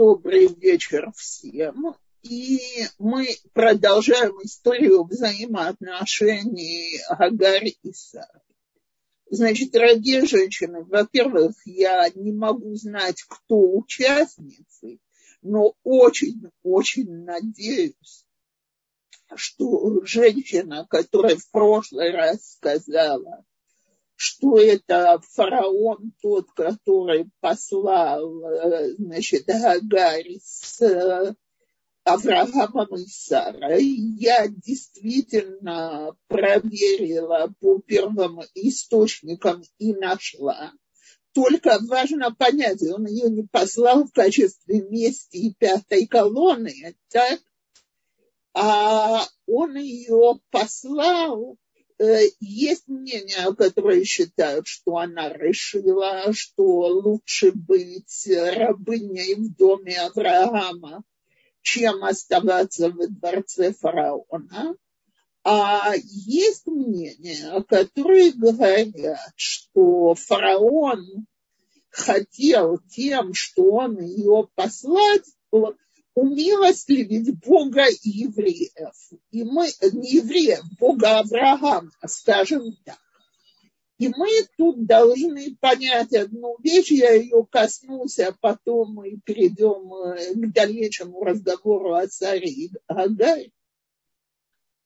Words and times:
Добрый 0.00 0.46
вечер 0.46 1.12
всем. 1.14 1.94
И 2.22 2.58
мы 2.98 3.28
продолжаем 3.52 4.32
историю 4.42 5.04
взаимоотношений 5.04 7.02
Агарь 7.10 7.74
и 7.82 7.92
Сары. 7.92 8.40
Значит, 9.28 9.72
дорогие 9.72 10.24
женщины, 10.24 10.84
во-первых, 10.84 11.54
я 11.66 12.08
не 12.14 12.32
могу 12.32 12.74
знать, 12.76 13.22
кто 13.28 13.76
участницы, 13.76 15.00
но 15.42 15.74
очень-очень 15.82 17.24
надеюсь, 17.24 18.24
что 19.34 20.02
женщина, 20.06 20.86
которая 20.88 21.36
в 21.36 21.50
прошлый 21.50 22.10
раз 22.12 22.52
сказала, 22.52 23.44
что 24.20 24.58
это 24.58 25.18
фараон 25.30 26.12
тот, 26.20 26.52
который 26.52 27.30
послал, 27.40 28.44
э, 28.44 28.92
значит, 28.98 29.48
Агарь 29.48 30.36
с 30.44 30.82
э, 30.82 31.34
Авраамом 32.04 32.96
и 32.96 33.06
Сарой. 33.06 33.82
Я 33.82 34.46
действительно 34.46 36.14
проверила 36.28 37.50
по 37.60 37.80
первым 37.80 38.40
источникам 38.54 39.62
и 39.78 39.94
нашла. 39.94 40.72
Только 41.32 41.78
важно 41.88 42.34
понять, 42.34 42.82
он 42.92 43.06
ее 43.06 43.30
не 43.30 43.44
послал 43.44 44.04
в 44.04 44.12
качестве 44.12 44.82
мести 44.82 45.38
и 45.38 45.54
пятой 45.54 46.06
колонны, 46.06 46.94
так? 47.08 47.40
а 48.52 49.24
он 49.46 49.76
ее 49.76 50.40
послал 50.50 51.56
есть 52.40 52.88
мнения, 52.88 53.52
которые 53.54 54.04
считают, 54.04 54.66
что 54.66 54.96
она 54.96 55.28
решила, 55.28 56.32
что 56.32 56.64
лучше 56.64 57.52
быть 57.52 58.26
рабыней 58.26 59.34
в 59.34 59.54
доме 59.54 59.98
Авраама, 59.98 61.02
чем 61.60 62.02
оставаться 62.04 62.88
в 62.88 63.06
дворце 63.08 63.72
фараона. 63.72 64.74
А 65.44 65.92
есть 65.96 66.66
мнения, 66.66 67.62
которые 67.68 68.32
говорят, 68.32 69.32
что 69.36 70.14
фараон 70.14 71.26
хотел 71.90 72.78
тем, 72.88 73.34
что 73.34 73.64
он 73.64 74.00
ее 74.00 74.48
послать, 74.54 75.24
умилостливить 76.20 77.38
Бога 77.40 77.86
евреев. 78.02 78.94
И 79.30 79.42
мы, 79.42 79.68
не 79.92 80.16
евреев, 80.16 80.62
Бога 80.78 81.20
Авраама, 81.20 81.90
скажем 82.06 82.76
так. 82.84 82.98
И 83.98 84.08
мы 84.08 84.28
тут 84.56 84.86
должны 84.86 85.56
понять 85.56 86.14
одну 86.14 86.56
вещь, 86.62 86.90
я 86.90 87.12
ее 87.12 87.46
коснулась, 87.50 88.18
а 88.18 88.34
потом 88.38 88.94
мы 88.94 89.18
перейдем 89.24 89.92
э, 89.92 90.34
к 90.34 90.52
дальнейшему 90.52 91.22
разговору 91.22 91.94
о 91.94 92.06
царе 92.06 92.68
Агаре. 92.86 93.50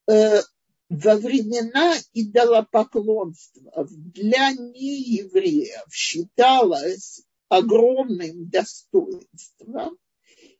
Э, 0.08 0.40
во 0.88 1.16
времена 1.16 1.94
идолопоклонства 2.12 3.86
для 3.88 4.52
неевреев 4.52 5.92
считалось 5.92 7.22
огромным 7.48 8.48
достоинством 8.48 9.98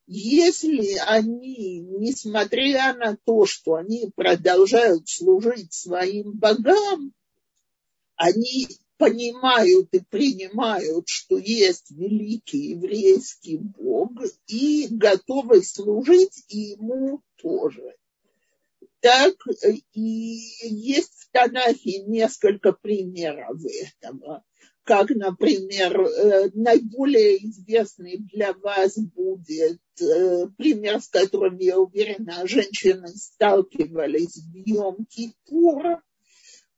если 0.06 0.98
они, 1.06 1.80
несмотря 1.80 2.94
на 2.94 3.16
то, 3.24 3.46
что 3.46 3.74
они 3.74 4.10
продолжают 4.14 5.08
служить 5.08 5.72
своим 5.72 6.32
богам, 6.32 7.12
они 8.16 8.68
понимают 8.98 9.88
и 9.92 10.00
принимают, 10.00 11.08
что 11.08 11.36
есть 11.36 11.90
великий 11.90 12.70
еврейский 12.70 13.58
Бог 13.58 14.12
и 14.46 14.88
готовы 14.90 15.62
служить 15.62 16.44
ему 16.48 17.20
тоже. 17.36 17.96
Так 19.00 19.34
и 19.92 20.40
есть 20.62 21.12
в 21.12 21.30
Танахе 21.32 22.04
несколько 22.04 22.72
примеров 22.72 23.60
этого 24.00 24.44
как, 24.84 25.10
например, 25.10 25.98
э, 26.00 26.50
наиболее 26.52 27.38
известный 27.48 28.18
для 28.18 28.52
вас 28.52 28.96
будет 28.98 29.80
э, 30.00 30.46
пример, 30.58 31.00
с 31.00 31.08
которым, 31.08 31.58
я 31.58 31.78
уверена, 31.78 32.46
женщины 32.46 33.08
сталкивались 33.08 34.36
в 34.36 34.56
Йом-Кипур, 34.56 36.00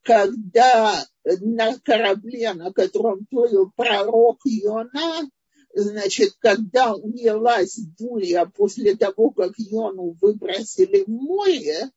когда 0.02 1.04
на 1.24 1.78
корабле, 1.80 2.54
на 2.54 2.72
котором 2.72 3.26
плыл 3.26 3.72
пророк 3.74 4.38
Йона, 4.44 5.28
значит, 5.74 6.34
когда 6.38 6.94
унялась 6.94 7.78
буря 7.98 8.46
после 8.46 8.94
того, 8.94 9.30
как 9.30 9.52
Йону 9.58 10.16
выбросили 10.20 11.02
в 11.02 11.08
море, 11.08 11.90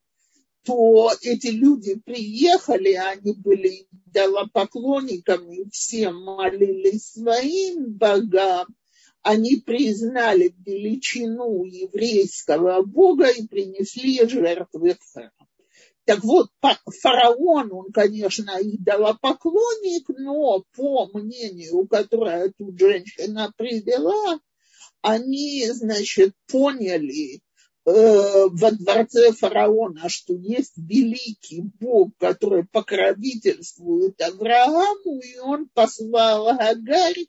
то 0.64 1.10
эти 1.22 1.48
люди 1.48 1.94
приехали, 1.94 2.92
они 2.92 3.32
были 3.32 3.86
идолопоклонниками, 4.06 5.68
все 5.70 6.10
молились 6.10 7.12
своим 7.12 7.94
богам, 7.94 8.66
они 9.22 9.56
признали 9.56 10.54
величину 10.64 11.64
еврейского 11.64 12.82
бога 12.82 13.28
и 13.28 13.46
принесли 13.46 14.26
жертвы 14.28 14.96
в 14.98 15.12
храм. 15.12 15.30
Так 16.04 16.24
вот, 16.24 16.48
фараон, 17.02 17.72
он, 17.72 17.92
конечно, 17.92 18.58
идолопоклонник, 18.60 20.08
но 20.08 20.64
по 20.74 21.06
мнению, 21.16 21.86
которое 21.86 22.52
тут 22.56 22.78
женщина 22.78 23.52
привела, 23.56 24.40
они, 25.02 25.68
значит, 25.70 26.34
поняли, 26.48 27.42
во 27.84 28.70
дворце 28.72 29.32
фараона, 29.32 30.08
что 30.08 30.34
есть 30.34 30.74
великий 30.76 31.62
Бог, 31.80 32.10
который 32.18 32.64
покровительствует 32.66 34.20
Аврааму, 34.20 35.20
и 35.20 35.38
он 35.38 35.68
послал 35.72 36.48
Агарь 36.48 37.26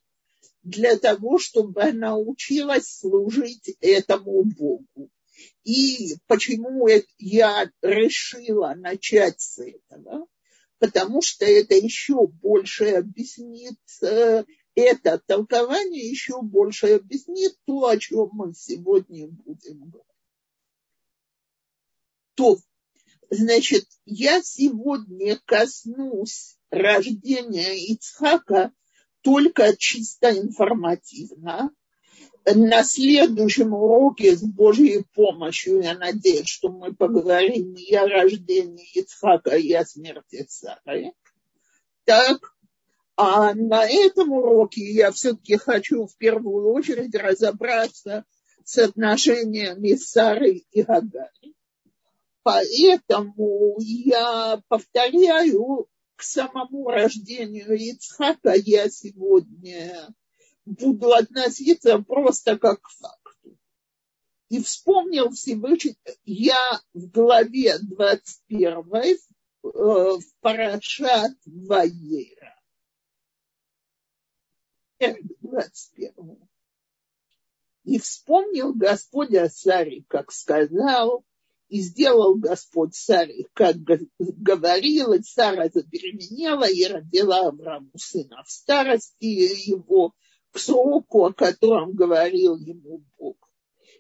для 0.63 0.97
того, 0.97 1.39
чтобы 1.39 1.81
она 1.81 2.17
училась 2.17 2.99
служить 2.99 3.75
этому 3.79 4.43
Богу. 4.43 5.09
И 5.63 6.15
почему 6.27 6.87
я 7.17 7.69
решила 7.81 8.73
начать 8.75 9.39
с 9.39 9.59
этого? 9.59 10.27
Потому 10.79 11.21
что 11.21 11.45
это 11.45 11.75
еще 11.75 12.27
больше 12.27 12.85
объяснит, 12.85 13.77
э, 14.01 14.43
это 14.73 15.21
толкование 15.25 16.09
еще 16.09 16.41
больше 16.41 16.87
объяснит 16.95 17.55
то, 17.65 17.87
о 17.87 17.97
чем 17.97 18.29
мы 18.33 18.53
сегодня 18.53 19.27
будем 19.27 19.89
говорить. 19.89 20.10
То, 22.41 22.57
значит, 23.29 23.85
я 24.07 24.41
сегодня 24.41 25.39
коснусь 25.45 26.57
рождения 26.71 27.77
Ицхака 27.93 28.71
только 29.21 29.77
чисто 29.77 30.35
информативно. 30.35 31.69
На 32.43 32.83
следующем 32.83 33.75
уроке 33.75 34.35
с 34.35 34.41
Божьей 34.41 35.05
помощью, 35.13 35.83
я 35.83 35.95
надеюсь, 35.95 36.47
что 36.47 36.69
мы 36.69 36.95
поговорим 36.95 37.75
и 37.75 37.93
о 37.93 38.07
рождении 38.07 38.89
Ицхака, 38.95 39.55
и 39.55 39.71
о 39.73 39.85
смерти 39.85 40.43
Сары. 40.49 41.13
Так, 42.05 42.55
а 43.17 43.53
на 43.53 43.87
этом 43.87 44.31
уроке 44.31 44.81
я 44.81 45.11
все-таки 45.11 45.57
хочу 45.57 46.07
в 46.07 46.17
первую 46.17 46.73
очередь 46.73 47.13
разобраться 47.13 48.25
с 48.63 48.79
отношениями 48.79 49.93
Сары 49.93 50.63
и 50.71 50.81
Гагари. 50.81 51.53
Поэтому 52.43 53.77
я 53.79 54.61
повторяю, 54.67 55.87
к 56.15 56.23
самому 56.23 56.89
рождению 56.89 57.73
Ицхака 57.75 58.53
я 58.53 58.89
сегодня 58.89 60.07
буду 60.65 61.13
относиться 61.13 61.99
просто 61.99 62.57
как 62.57 62.81
к 62.81 62.89
факту. 62.89 63.57
И 64.49 64.61
вспомнил 64.61 65.31
Всевышний, 65.31 65.97
я 66.25 66.79
в 66.93 67.07
главе 67.09 67.79
21 67.79 68.93
э, 68.93 69.15
в 69.63 70.21
Парашат 70.41 71.33
Ваера. 71.45 72.55
21. 74.99 76.47
И 77.83 77.97
вспомнил 77.97 78.73
Господь 78.73 79.33
о 79.33 79.49
Саре, 79.49 80.03
как 80.07 80.31
сказал, 80.31 81.25
и 81.71 81.79
сделал 81.79 82.35
Господь 82.35 82.95
Саре, 82.95 83.45
как 83.53 83.77
говорил, 84.19 85.13
и 85.13 85.23
Сара 85.23 85.69
забеременела 85.73 86.69
и 86.69 86.85
родила 86.85 87.47
Аврааму 87.47 87.91
сына 87.95 88.43
в 88.43 88.51
старости 88.51 89.23
его 89.69 90.13
к 90.51 90.59
сроку, 90.59 91.27
о 91.27 91.33
котором 91.33 91.93
говорил 91.93 92.57
ему 92.57 93.05
Бог. 93.17 93.37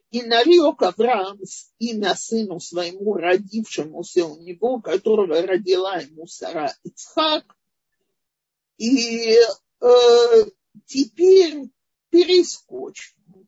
И 0.09 0.21
нарек 0.21 0.81
Авраам 0.81 1.39
имя 1.79 2.13
сыну 2.13 2.59
своему, 2.59 3.13
родившемуся 3.13 4.25
у 4.25 4.41
него, 4.41 4.81
которого 4.81 5.41
родила 5.41 5.95
ему 5.95 6.27
Сара 6.27 6.75
Ицхак. 6.83 7.55
И 8.75 9.37
э, 9.79 9.87
теперь 10.87 11.69
перескочим 12.09 13.47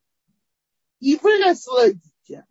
И 1.02 1.18
выросло 1.18 1.92
дитя, 1.92 2.46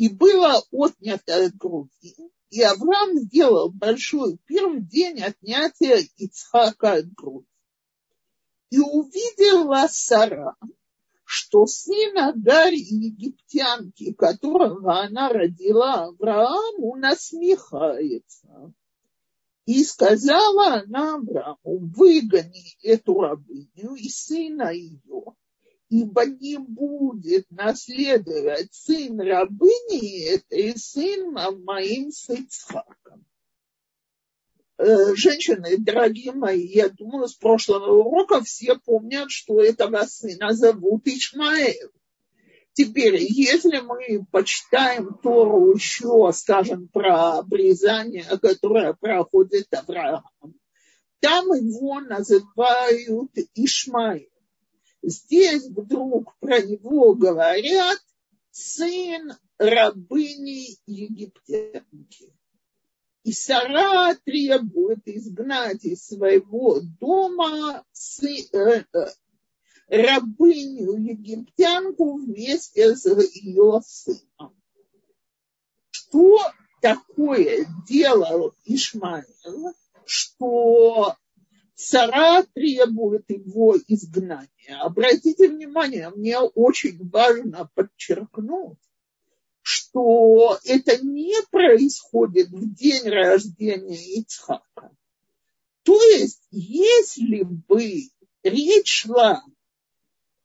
и 0.00 0.08
было 0.08 0.62
отнято 0.70 1.44
от 1.44 1.54
груди. 1.56 2.16
И 2.48 2.62
Авраам 2.62 3.18
сделал 3.18 3.70
большой 3.70 4.38
пир 4.46 4.70
в 4.70 4.88
день 4.88 5.20
отнятия 5.20 6.02
Ицхака 6.16 6.94
от 6.94 7.12
груди. 7.12 7.46
И 8.70 8.78
увидела 8.78 9.86
Сара, 9.90 10.56
что 11.26 11.66
сын 11.66 12.16
Агарь 12.16 12.76
египтянки, 12.76 14.14
которого 14.14 15.02
она 15.02 15.28
родила 15.28 16.04
Аврааму, 16.04 16.96
насмехается. 16.96 18.72
И 19.66 19.84
сказала 19.84 20.80
она 20.80 21.16
Аврааму, 21.16 21.90
выгони 21.94 22.74
эту 22.82 23.20
рабыню 23.20 23.96
и 23.96 24.08
сына 24.08 24.72
ее, 24.72 25.24
ибо 25.90 26.24
не 26.24 26.56
будет 26.56 27.50
наследовать 27.50 28.72
сын 28.72 29.20
рабыни 29.20 30.24
этой 30.34 30.78
сын 30.78 31.32
моим 31.64 32.12
с 32.12 32.30
Ицхаком. 32.30 33.26
Э, 34.78 35.14
женщины, 35.14 35.76
дорогие 35.78 36.32
мои, 36.32 36.64
я 36.64 36.88
думаю, 36.88 37.26
с 37.26 37.34
прошлого 37.34 38.02
урока 38.02 38.40
все 38.42 38.78
помнят, 38.78 39.30
что 39.30 39.60
этого 39.60 40.04
сына 40.06 40.54
зовут 40.54 41.06
Ишмаэл. 41.06 41.90
Теперь, 42.72 43.16
если 43.18 43.80
мы 43.80 44.24
почитаем 44.30 45.18
Тору 45.20 45.74
еще, 45.74 46.30
скажем, 46.32 46.86
про 46.86 47.38
обрезание, 47.38 48.24
которое 48.40 48.94
проходит 48.94 49.66
Авраам, 49.74 50.22
там 51.18 51.46
его 51.52 52.00
называют 52.00 53.32
Ишмаэл. 53.54 54.29
Здесь 55.02 55.66
вдруг 55.66 56.36
про 56.40 56.60
него 56.60 57.14
говорят 57.14 57.98
сын 58.50 59.32
рабыни 59.58 60.76
египтянки. 60.86 62.34
И 63.22 63.32
Сара 63.32 64.14
требует 64.24 65.06
изгнать 65.06 65.84
из 65.84 66.06
своего 66.06 66.80
дома 66.80 67.84
сы, 67.92 68.48
э, 68.52 68.84
э, 68.92 69.06
рабыню 69.88 70.96
египтянку 70.96 72.18
вместе 72.18 72.96
с 72.96 73.04
ее 73.34 73.80
сыном. 73.84 74.56
Что 75.90 76.38
такое 76.80 77.66
делал 77.86 78.54
Ишмаил, 78.64 79.74
что 80.06 81.16
Сара 81.82 82.42
требует 82.42 83.24
его 83.30 83.74
изгнания. 83.88 84.78
Обратите 84.80 85.48
внимание, 85.48 86.10
мне 86.10 86.38
очень 86.38 87.08
важно 87.08 87.70
подчеркнуть, 87.74 88.78
что 89.62 90.58
это 90.64 91.02
не 91.02 91.34
происходит 91.50 92.50
в 92.50 92.74
день 92.74 93.08
рождения 93.08 94.18
Ицхака. 94.18 94.90
То 95.82 95.98
есть, 96.02 96.42
если 96.50 97.44
бы 97.44 98.10
речь 98.42 99.02
шла 99.02 99.42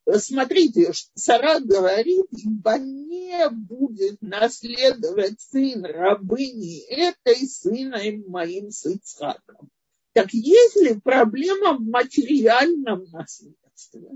Смотрите, 0.08 0.92
Сара 1.16 1.60
говорит, 1.60 2.28
ибо 2.30 2.78
не 2.78 3.50
будет 3.50 4.22
наследовать 4.22 5.42
сын 5.42 5.84
рабыни 5.84 6.82
этой 6.82 7.48
сыном 7.48 8.30
моим 8.30 8.70
с 8.70 8.86
Ицхаком. 8.86 9.72
Так 10.16 10.30
если 10.32 10.94
проблема 10.94 11.74
в 11.74 11.82
материальном 11.82 13.04
наследстве, 13.12 14.12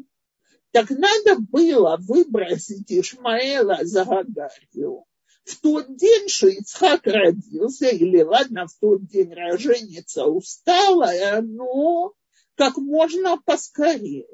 так 0.71 0.89
надо 0.91 1.41
было 1.41 1.97
выбросить 1.99 2.89
Ишмаэла 2.89 3.79
за 3.81 4.05
Гагарью. 4.05 5.03
В 5.43 5.59
тот 5.59 5.97
день, 5.97 6.29
что 6.29 6.47
Ицхак 6.47 7.05
родился, 7.05 7.89
или 7.89 8.21
ладно, 8.21 8.67
в 8.67 8.79
тот 8.79 9.07
день 9.07 9.33
роженица 9.33 10.23
усталая, 10.23 11.41
но 11.41 12.13
как 12.55 12.77
можно 12.77 13.35
поскорее. 13.35 14.29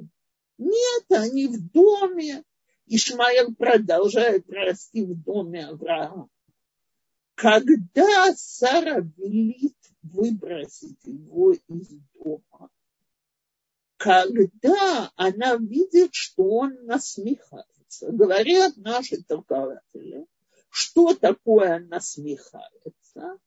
Нет, 0.60 1.06
они 1.10 1.48
в 1.48 1.72
доме. 1.72 2.44
Ишмаэл 2.86 3.56
продолжает 3.56 4.48
расти 4.52 5.04
в 5.04 5.16
доме 5.16 5.66
Авраама. 5.66 6.30
Когда 7.36 8.34
Сара 8.36 9.02
велит 9.18 9.76
выбросить 10.04 11.04
его 11.04 11.52
из 11.52 11.88
дома, 12.14 12.70
когда 13.98 15.12
она 15.16 15.56
видит, 15.58 16.12
что 16.14 16.44
он 16.44 16.86
насмехается, 16.86 18.12
говорят 18.12 18.78
наши 18.78 19.22
толкователи, 19.22 20.26
что 20.70 21.14
такое 21.14 21.80
насмехается, 21.80 23.38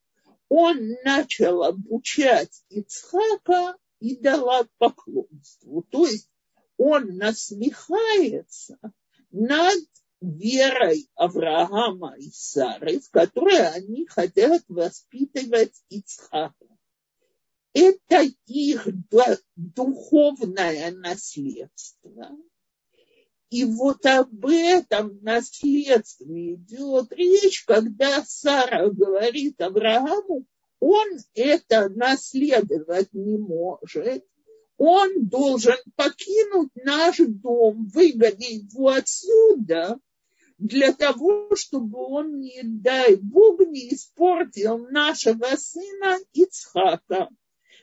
он 0.49 0.97
начал 1.05 1.63
обучать 1.63 2.65
Ицхака 2.69 3.77
и 4.01 4.17
дала 4.17 4.67
поклонству. 4.79 5.83
То 5.91 6.07
есть 6.07 6.31
он 6.77 7.17
насмехается 7.17 8.79
над 9.31 9.79
верой 10.21 11.09
Авраама 11.15 12.15
и 12.19 12.31
Сары, 12.33 13.01
в 13.01 13.11
которой 13.11 13.67
они 13.69 14.07
хотят 14.07 14.63
воспитывать 14.69 15.75
Ицхака. 15.89 16.67
Это 17.73 18.29
их 18.47 18.89
духовное 19.57 20.91
наследство. 20.91 22.31
И 23.51 23.65
вот 23.65 24.05
об 24.05 24.45
этом 24.47 25.21
наследстве 25.23 26.55
идет 26.55 27.13
речь, 27.13 27.65
когда 27.65 28.23
Сара 28.25 28.91
говорит 28.91 29.61
Аврааму, 29.61 30.45
он 30.81 31.09
это 31.35 31.89
наследовать 31.89 33.13
не 33.13 33.39
может, 33.39 34.25
он 34.77 35.27
должен 35.27 35.77
покинуть 35.97 36.71
наш 36.77 37.19
дом, 37.19 37.89
выгонять 37.89 38.73
его 38.73 38.89
отсюда, 38.89 39.99
для 40.59 40.93
того, 40.93 41.55
чтобы 41.57 41.99
он, 41.99 42.41
не 42.41 42.63
дай 42.63 43.17
Бог, 43.17 43.61
не 43.61 43.95
испортил 43.95 44.79
нашего 44.79 45.47
сына 45.57 46.19
Ицхака. 46.33 47.29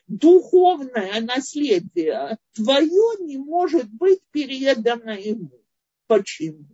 Духовное 0.07 1.19
наследие 1.21 2.37
твое 2.53 3.25
не 3.25 3.37
может 3.37 3.89
быть 3.89 4.21
передано 4.31 5.13
ему. 5.13 5.63
Почему? 6.05 6.67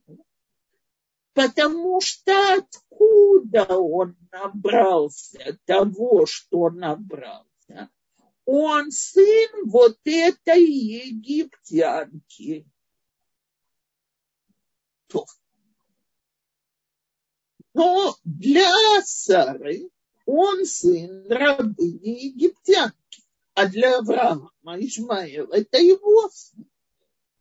Потому 1.34 2.02
что 2.02 2.34
откуда 2.56 3.78
он 3.78 4.18
набрался 4.32 5.58
того, 5.66 6.26
что 6.26 6.70
набрался? 6.70 7.90
он 8.46 8.92
сын 8.92 9.50
вот 9.66 9.98
этой 10.04 10.64
египтянки. 10.64 12.68
Но 17.74 18.16
для 18.24 18.72
Сары 19.06 19.90
он 20.26 20.66
сын 20.66 21.26
рабыни 21.28 22.26
египтянки, 22.26 23.24
а 23.54 23.68
для 23.68 23.98
Авраама 23.98 24.80
Ишмаэл 24.80 25.52
это 25.52 25.78
его 25.78 26.30
сын. 26.30 26.66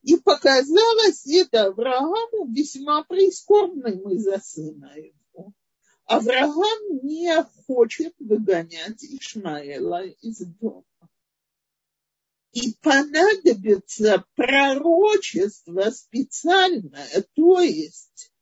И 0.03 0.17
показалось 0.17 1.27
это 1.27 1.67
Аврааму 1.67 2.51
весьма 2.53 3.05
прискорбным 3.05 4.11
из-за 4.13 4.39
сына 4.39 4.93
его. 4.97 5.53
Авраам 6.07 7.01
не 7.03 7.43
хочет 7.67 8.15
выгонять 8.19 9.03
Ишмаэла 9.05 10.07
из 10.07 10.39
дома 10.39 10.85
и 12.53 12.75
понадобится 12.83 14.25
пророчество 14.35 15.91
специальное, 15.91 17.25
то 17.35 17.61
есть 17.61 18.33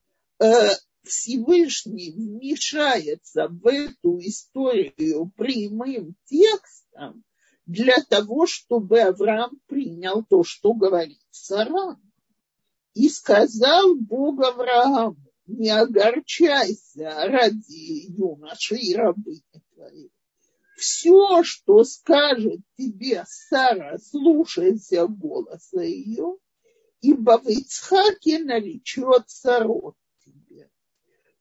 э, 0.40 0.71
Всевышний 1.09 2.12
вмешается 2.12 3.49
в 3.49 3.67
эту 3.67 4.19
историю 4.21 5.33
прямым 5.37 6.15
текстом 6.25 7.25
для 7.67 7.97
того, 8.09 8.47
чтобы 8.47 9.00
Авраам 9.00 9.61
принял 9.67 10.25
то, 10.25 10.45
что 10.45 10.75
говорит 10.75 11.21
Сара. 11.31 11.99
И 12.95 13.09
сказал 13.09 13.97
Бог 13.97 14.41
Аврааму, 14.41 15.17
не 15.47 15.71
огорчайся 15.71 17.11
ради 17.27 18.11
юноши 18.11 18.77
и 18.77 18.95
рабыни 18.95 19.43
твоей 19.75 20.11
все, 20.79 21.43
что 21.43 21.85
скажет 21.85 22.61
тебе 22.77 23.25
Сара, 23.27 23.99
слушайся 23.99 25.07
голоса 25.07 25.83
ее, 25.83 26.37
ибо 27.00 27.38
в 27.38 27.49
Ицхаке 27.49 28.38
наречется 28.38 29.59
род. 29.61 29.97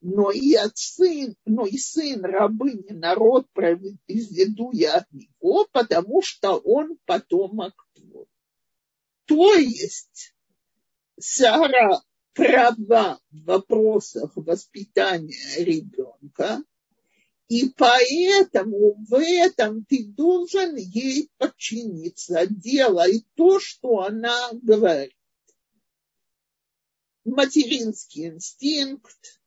Но 0.09 0.31
и 0.31 0.53
от 0.53 0.77
сын, 0.77 1.35
но 1.43 1.65
и 1.65 1.77
сын 1.77 2.23
рабыни 2.23 2.93
народ 2.93 3.45
произведу 3.51 4.71
я 4.71 4.99
от 4.99 5.11
него, 5.11 5.67
потому 5.73 6.21
что 6.21 6.55
он 6.55 6.97
потомок 7.03 7.89
твой. 7.93 8.25
То 9.25 9.55
есть 9.55 10.33
Сара 11.19 12.01
права 12.31 13.19
в 13.31 13.43
вопросах 13.43 14.31
воспитания 14.37 15.57
ребенка, 15.57 16.63
и 17.49 17.67
поэтому 17.75 18.93
в 19.09 19.13
этом 19.13 19.83
ты 19.83 20.05
должен 20.05 20.77
ей 20.77 21.29
подчиниться. 21.37 22.47
Делай 22.47 23.25
то, 23.35 23.59
что 23.59 24.03
она 24.03 24.51
говорит. 24.53 25.17
Материнский 27.25 28.27
инстинкт, 28.27 29.41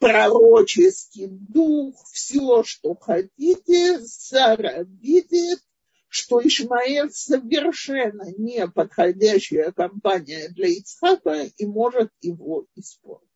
пророческий 0.00 1.28
дух, 1.28 1.94
все, 2.10 2.64
что 2.64 2.94
хотите, 2.96 4.00
Сара 4.00 4.82
видит, 4.82 5.60
что 6.08 6.40
Ишмаэль 6.40 7.10
совершенно 7.12 8.32
не 8.36 8.66
подходящая 8.66 9.72
компания 9.72 10.48
для 10.48 10.68
Ицхака 10.68 11.42
и 11.44 11.66
может 11.66 12.10
его 12.22 12.66
использовать. 12.74 13.28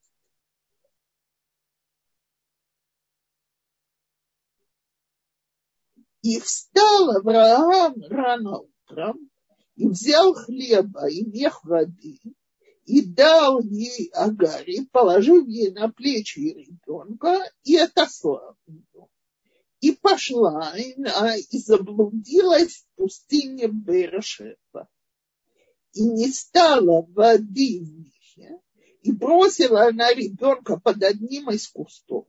И 6.23 6.41
встал 6.41 7.11
Авраам 7.11 7.95
рано 8.09 8.61
утром 8.61 9.31
и 9.77 9.87
взял 9.87 10.33
хлеба 10.33 11.09
и 11.11 11.27
мех 11.27 11.63
воды 11.65 12.19
и 12.85 13.03
дал 13.03 13.61
ей 13.63 14.11
Агаре, 14.13 14.87
положив 14.93 15.49
ей 15.49 15.71
на 15.73 15.89
плечи 15.89 16.39
ребенка 16.39 17.51
и 17.63 17.77
отослал 17.77 18.57
ее. 18.67 19.09
И 19.81 19.93
пошла 19.93 20.75
и, 20.77 20.95
и 21.51 21.59
заблудилась 21.59 22.77
в 22.77 22.97
пустыне 22.97 23.69
Бершева. 23.69 24.89
И 25.93 26.03
не 26.03 26.29
стало 26.29 27.07
воды 27.11 27.81
в 27.81 27.99
мехе, 27.99 28.61
и 29.03 29.13
бросила 29.13 29.87
она 29.87 30.13
ребенка 30.13 30.79
под 30.79 31.03
одним 31.03 31.51
из 31.51 31.69
кустов. 31.69 32.27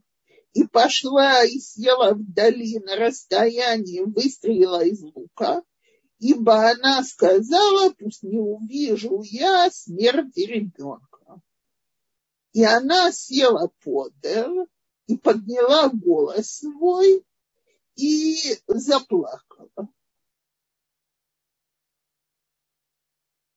И 0.53 0.65
пошла 0.65 1.43
и 1.43 1.59
села 1.59 2.13
вдали 2.13 2.79
на 2.79 2.95
расстоянии, 2.95 4.01
выстрелила 4.01 4.85
из 4.85 5.01
лука, 5.01 5.63
ибо 6.19 6.69
она 6.69 7.03
сказала, 7.03 7.91
пусть 7.91 8.23
не 8.23 8.39
увижу 8.39 9.21
я 9.23 9.69
смерти 9.71 10.41
ребенка. 10.41 11.41
И 12.53 12.63
она 12.63 13.11
села 13.11 13.71
подер 13.83 14.49
и 15.07 15.17
подняла 15.17 15.89
голос 15.89 16.59
свой 16.59 17.25
и 17.95 18.35
заплакала. 18.67 19.89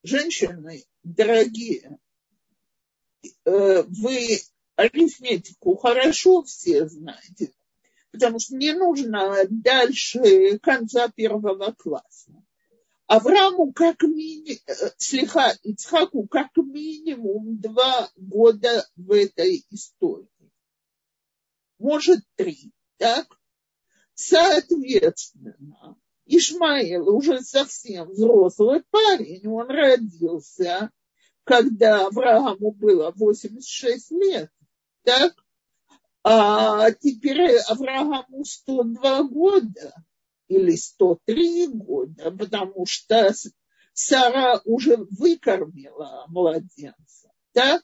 Женщины, 0.02 0.84
дорогие, 1.02 1.98
э, 3.44 3.82
вы 3.82 4.40
арифметику 4.76 5.76
хорошо 5.76 6.42
все 6.44 6.88
знаете, 6.88 7.52
потому 8.12 8.38
что 8.38 8.56
не 8.56 8.72
нужно 8.72 9.44
дальше 9.48 10.58
конца 10.60 11.08
первого 11.08 11.72
класса. 11.72 12.32
Аврааму 13.08 13.72
как 13.72 14.02
минимум, 14.02 14.58
э, 14.66 14.74
слегка 14.98 15.52
Ицхаку 15.62 16.28
как 16.28 16.54
минимум 16.58 17.58
два 17.58 18.10
года 18.16 18.86
в 18.96 19.12
этой 19.12 19.64
истории. 19.70 20.28
Может, 21.78 22.20
три, 22.36 22.70
так? 22.98 23.26
Соответственно, 24.12 25.96
Ишмаил 26.26 27.08
уже 27.08 27.40
совсем 27.40 28.10
взрослый 28.10 28.84
парень, 28.90 29.48
он 29.48 29.70
родился, 29.70 30.90
когда 31.44 32.08
Аврааму 32.08 32.72
было 32.72 33.10
86 33.12 34.10
лет, 34.10 34.52
так? 35.04 35.32
А 36.22 36.90
теперь 36.90 37.56
Аврааму 37.68 38.44
102 38.44 39.22
года 39.22 39.94
или 40.48 40.74
103 40.74 41.68
года, 41.68 42.30
потому 42.30 42.86
что 42.86 43.32
Сара 43.92 44.60
уже 44.64 44.96
выкормила 44.96 46.24
младенца. 46.28 47.30
Так? 47.52 47.82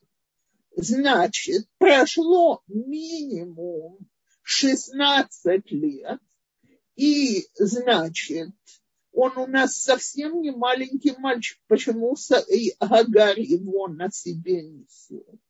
Значит, 0.76 1.68
прошло 1.78 2.62
минимум 2.66 3.98
16 4.42 5.70
лет, 5.70 6.20
и, 6.96 7.46
значит, 7.54 8.50
он 9.12 9.38
у 9.38 9.46
нас 9.46 9.76
совсем 9.76 10.40
не 10.40 10.50
маленький 10.50 11.14
мальчик, 11.16 11.58
почему 11.68 12.16
Агарь 12.80 13.40
его 13.40 13.88
на 13.88 14.10
себе 14.10 14.62
несет. 14.62 15.40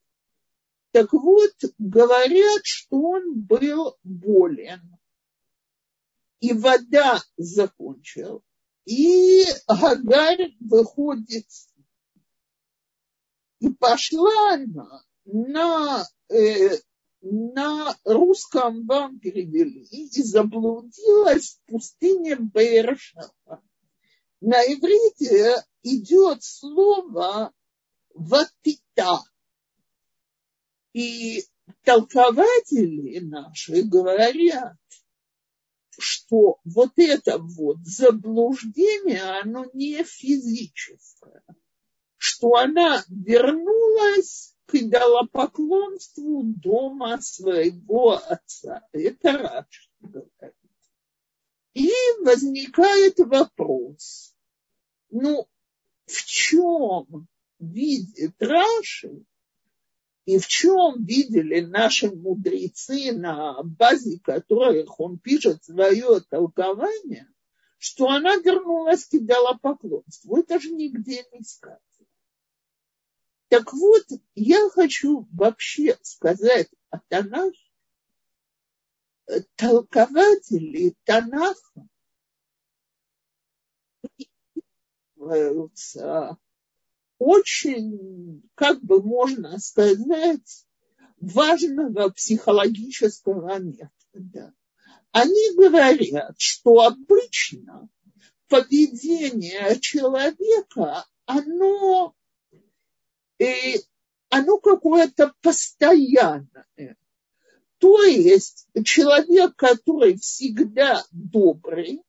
Так 0.93 1.13
вот, 1.13 1.55
говорят, 1.79 2.61
что 2.63 3.01
он 3.01 3.41
был 3.41 3.97
болен 4.05 4.94
и 6.45 6.53
вода 6.53 7.23
закончил. 7.39 8.43
И 8.85 9.45
Гагарь 9.67 10.55
выходит, 10.61 11.47
и 13.61 13.71
пошла 13.71 14.53
она 14.53 15.03
на, 15.25 16.07
э, 16.29 16.77
на 17.23 17.97
русском 18.05 18.87
вам 18.87 19.19
перевели, 19.21 19.85
и 19.85 20.23
заблудилась 20.23 21.59
в 21.65 21.71
пустыне 21.71 22.37
Бершава. 22.37 23.63
На 24.43 24.63
иврите 24.65 25.65
идет 25.83 26.43
слово 26.43 27.55
«ватита». 28.13 29.21
И 30.93 31.43
толкователи 31.85 33.21
наши 33.21 33.81
говорят, 33.81 34.77
что 35.99 36.59
вот 36.65 36.93
это 36.97 37.39
вот 37.39 37.79
заблуждение, 37.85 39.23
оно 39.23 39.67
не 39.73 40.03
физическое, 40.05 41.43
что 42.17 42.55
она 42.57 43.05
вернулась 43.09 44.55
к 44.67 44.75
идолопоклонству 44.75 46.43
дома 46.45 47.21
своего 47.21 48.13
отца. 48.13 48.87
Это 48.93 49.33
Раши 49.33 49.89
говорит. 50.01 50.57
И 51.75 51.91
возникает 52.21 53.19
вопрос, 53.19 54.35
ну, 55.11 55.49
в 56.07 56.25
чем 56.25 57.29
видит 57.59 58.35
Раши 58.41 59.25
и 60.25 60.39
в 60.39 60.47
чем 60.47 61.05
видели 61.05 61.61
наши 61.61 62.11
мудрецы, 62.11 63.13
на 63.13 63.63
базе 63.63 64.19
которых 64.21 64.99
он 64.99 65.19
пишет 65.19 65.65
свое 65.65 66.21
толкование, 66.21 67.29
что 67.79 68.09
она 68.09 68.37
вернулась 68.37 69.05
к 69.05 69.15
идолопоклонству. 69.15 70.39
Это 70.39 70.59
же 70.59 70.71
нигде 70.71 71.25
не 71.33 71.43
сказано. 71.43 71.81
Так 73.49 73.73
вот, 73.75 74.05
я 74.35 74.69
хочу 74.71 75.29
вообще 75.33 75.99
сказать 76.03 76.71
о 76.91 76.99
Танахе. 77.09 77.61
Толкователи 79.57 80.95
Танаха 81.05 81.89
очень, 87.19 88.43
как 88.55 88.83
бы 88.83 89.03
можно 89.03 89.59
сказать, 89.59 90.67
важного 91.19 92.11
психологического 92.11 93.59
метода. 93.59 94.53
Они 95.13 95.55
говорят, 95.57 96.35
что 96.39 96.81
обычно 96.81 97.89
поведение 98.49 99.79
человека, 99.81 101.07
оно, 101.27 102.15
э, 103.39 103.77
оно 104.29 104.59
какое-то 104.59 105.33
постоянное. 105.41 106.97
То 107.79 108.03
есть 108.03 108.67
человек, 108.85 109.57
который 109.57 110.17
всегда 110.19 111.05
добрый, 111.11 112.03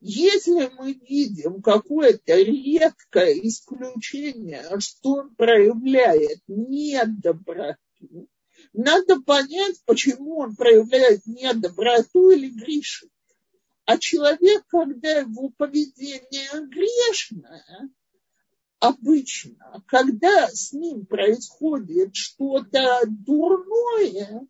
если 0.00 0.70
мы 0.78 0.92
видим 0.92 1.60
какое-то 1.60 2.34
редкое 2.34 3.32
исключение, 3.42 4.64
что 4.78 5.14
он 5.14 5.34
проявляет 5.34 6.40
недоброту, 6.46 8.28
надо 8.72 9.20
понять, 9.20 9.82
почему 9.86 10.38
он 10.38 10.54
проявляет 10.54 11.26
недоброту 11.26 12.30
или 12.30 12.48
грешит. 12.48 13.10
А 13.86 13.98
человек, 13.98 14.64
когда 14.68 15.20
его 15.20 15.48
поведение 15.56 16.66
грешное, 16.66 17.90
обычно, 18.78 19.82
когда 19.86 20.48
с 20.48 20.72
ним 20.72 21.06
происходит 21.06 22.14
что-то 22.14 23.00
дурное, 23.06 24.46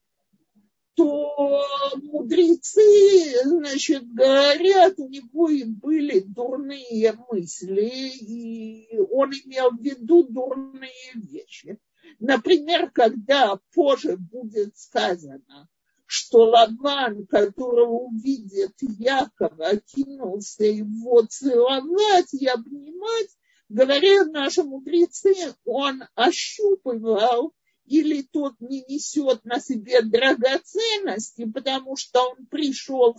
то 0.98 1.64
мудрецы, 2.02 3.44
значит, 3.44 4.02
говорят, 4.12 4.94
у 4.98 5.08
него 5.08 5.48
и 5.48 5.62
были 5.62 6.18
дурные 6.18 7.16
мысли, 7.30 7.88
и 8.18 8.98
он 8.98 9.30
имел 9.30 9.70
в 9.70 9.80
виду 9.80 10.24
дурные 10.24 11.12
вещи. 11.14 11.78
Например, 12.18 12.90
когда 12.90 13.60
позже 13.72 14.16
будет 14.16 14.76
сказано, 14.76 15.68
что 16.04 16.46
Лаван, 16.46 17.26
которого 17.26 18.08
увидит 18.08 18.74
Якова, 18.80 19.76
кинулся 19.76 20.64
его 20.64 21.22
целовать 21.22 22.34
и 22.34 22.44
обнимать, 22.46 23.30
говорят 23.68 24.32
наши 24.32 24.64
мудрецы, 24.64 25.54
он 25.64 26.02
ощупывал 26.16 27.52
или 27.88 28.22
тот 28.22 28.54
не 28.60 28.82
несет 28.82 29.44
на 29.44 29.60
себе 29.60 30.02
драгоценности, 30.02 31.50
потому 31.50 31.96
что 31.96 32.30
он 32.30 32.46
пришел 32.46 33.16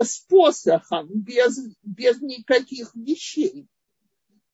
с 0.00 0.20
посохом, 0.28 1.08
без, 1.10 1.58
без 1.82 2.20
никаких 2.20 2.94
вещей. 2.94 3.66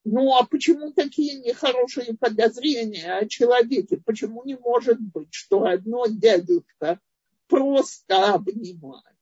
Ну 0.04 0.36
а 0.36 0.44
почему 0.44 0.92
такие 0.92 1.40
нехорошие 1.40 2.16
подозрения 2.16 3.14
о 3.14 3.26
человеке? 3.26 3.96
Почему 4.04 4.44
не 4.44 4.56
может 4.56 5.00
быть, 5.00 5.32
что 5.32 5.64
одно 5.64 6.06
дядюшка 6.06 7.00
просто 7.48 8.34
обнимает? 8.34 9.16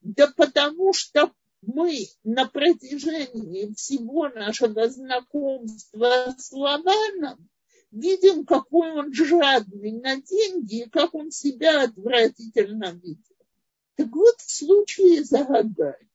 Да 0.00 0.28
потому 0.36 0.92
что 0.92 1.32
мы 1.62 2.06
на 2.24 2.46
протяжении 2.46 3.72
всего 3.74 4.28
нашего 4.28 4.88
знакомства 4.88 6.34
с 6.38 6.52
Лаваном 6.52 7.48
видим, 7.96 8.44
какой 8.44 8.92
он 8.92 9.12
жадный 9.12 9.92
на 9.92 10.20
деньги 10.20 10.82
и 10.82 10.88
как 10.88 11.14
он 11.14 11.30
себя 11.30 11.84
отвратительно 11.84 12.92
видит. 12.92 13.24
Так 13.96 14.08
вот, 14.08 14.36
в 14.38 14.50
случае 14.50 15.24
с 15.24 15.32
Агагарь, 15.32 16.06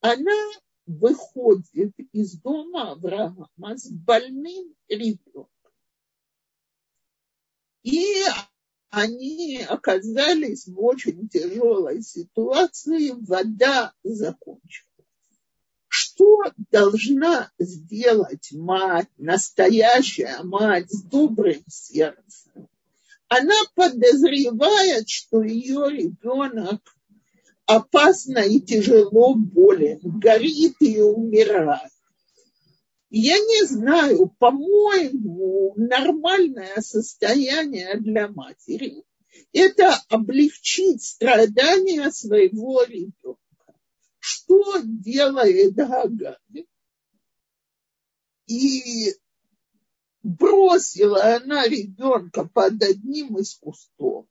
она 0.00 0.52
выходит 0.86 1.92
из 2.12 2.40
дома 2.40 2.92
Авраама 2.92 3.76
с 3.76 3.90
больным 3.90 4.74
ребенком. 4.88 5.48
И 7.82 8.24
они 8.88 9.62
оказались 9.68 10.66
в 10.66 10.80
очень 10.80 11.28
тяжелой 11.28 12.02
ситуации, 12.02 13.10
вода 13.10 13.94
закончилась. 14.02 14.89
Что 16.20 16.52
должна 16.70 17.50
сделать 17.58 18.50
мать, 18.52 19.08
настоящая 19.16 20.42
мать 20.42 20.90
с 20.90 21.02
добрым 21.04 21.62
сердцем? 21.66 22.68
Она 23.28 23.54
подозревает, 23.74 25.08
что 25.08 25.42
ее 25.42 25.86
ребенок 25.88 26.82
опасно 27.64 28.40
и 28.40 28.60
тяжело 28.60 29.34
болен, 29.34 30.00
горит 30.02 30.76
и 30.80 31.00
умирает. 31.00 31.90
Я 33.08 33.38
не 33.38 33.64
знаю, 33.64 34.28
по-моему, 34.38 35.72
нормальное 35.76 36.82
состояние 36.82 37.98
для 37.98 38.28
матери– 38.28 39.04
это 39.54 39.98
облегчить 40.10 41.02
страдания 41.02 42.10
своего 42.10 42.82
ребенка. 42.82 43.39
Что 44.30 44.80
делает 44.84 45.74
Гагари? 45.74 46.68
И 48.46 49.12
бросила 50.22 51.36
она 51.36 51.66
ребенка 51.66 52.44
под 52.44 52.80
одним 52.80 53.38
из 53.38 53.56
кустов 53.56 54.26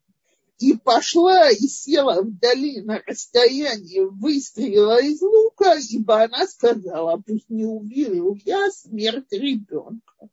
и 0.58 0.78
пошла 0.78 1.50
и 1.50 1.68
села 1.68 2.22
вдали 2.22 2.82
на 2.82 3.02
расстоянии 3.06 4.00
выстрела 4.00 5.02
из 5.02 5.22
лука, 5.22 5.76
ибо 5.90 6.24
она 6.24 6.48
сказала, 6.48 7.22
пусть 7.26 7.50
не 7.50 7.66
увижу 7.66 8.38
я 8.46 8.72
смерть 8.72 9.32
ребенка. 9.32 10.30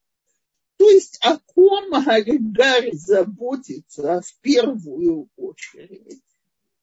То 0.76 0.90
есть 0.90 1.18
о 1.22 1.38
ком 1.38 1.90
Гарри 1.90 2.94
заботится 2.94 4.20
в 4.20 4.40
первую 4.42 5.28
очередь? 5.36 6.22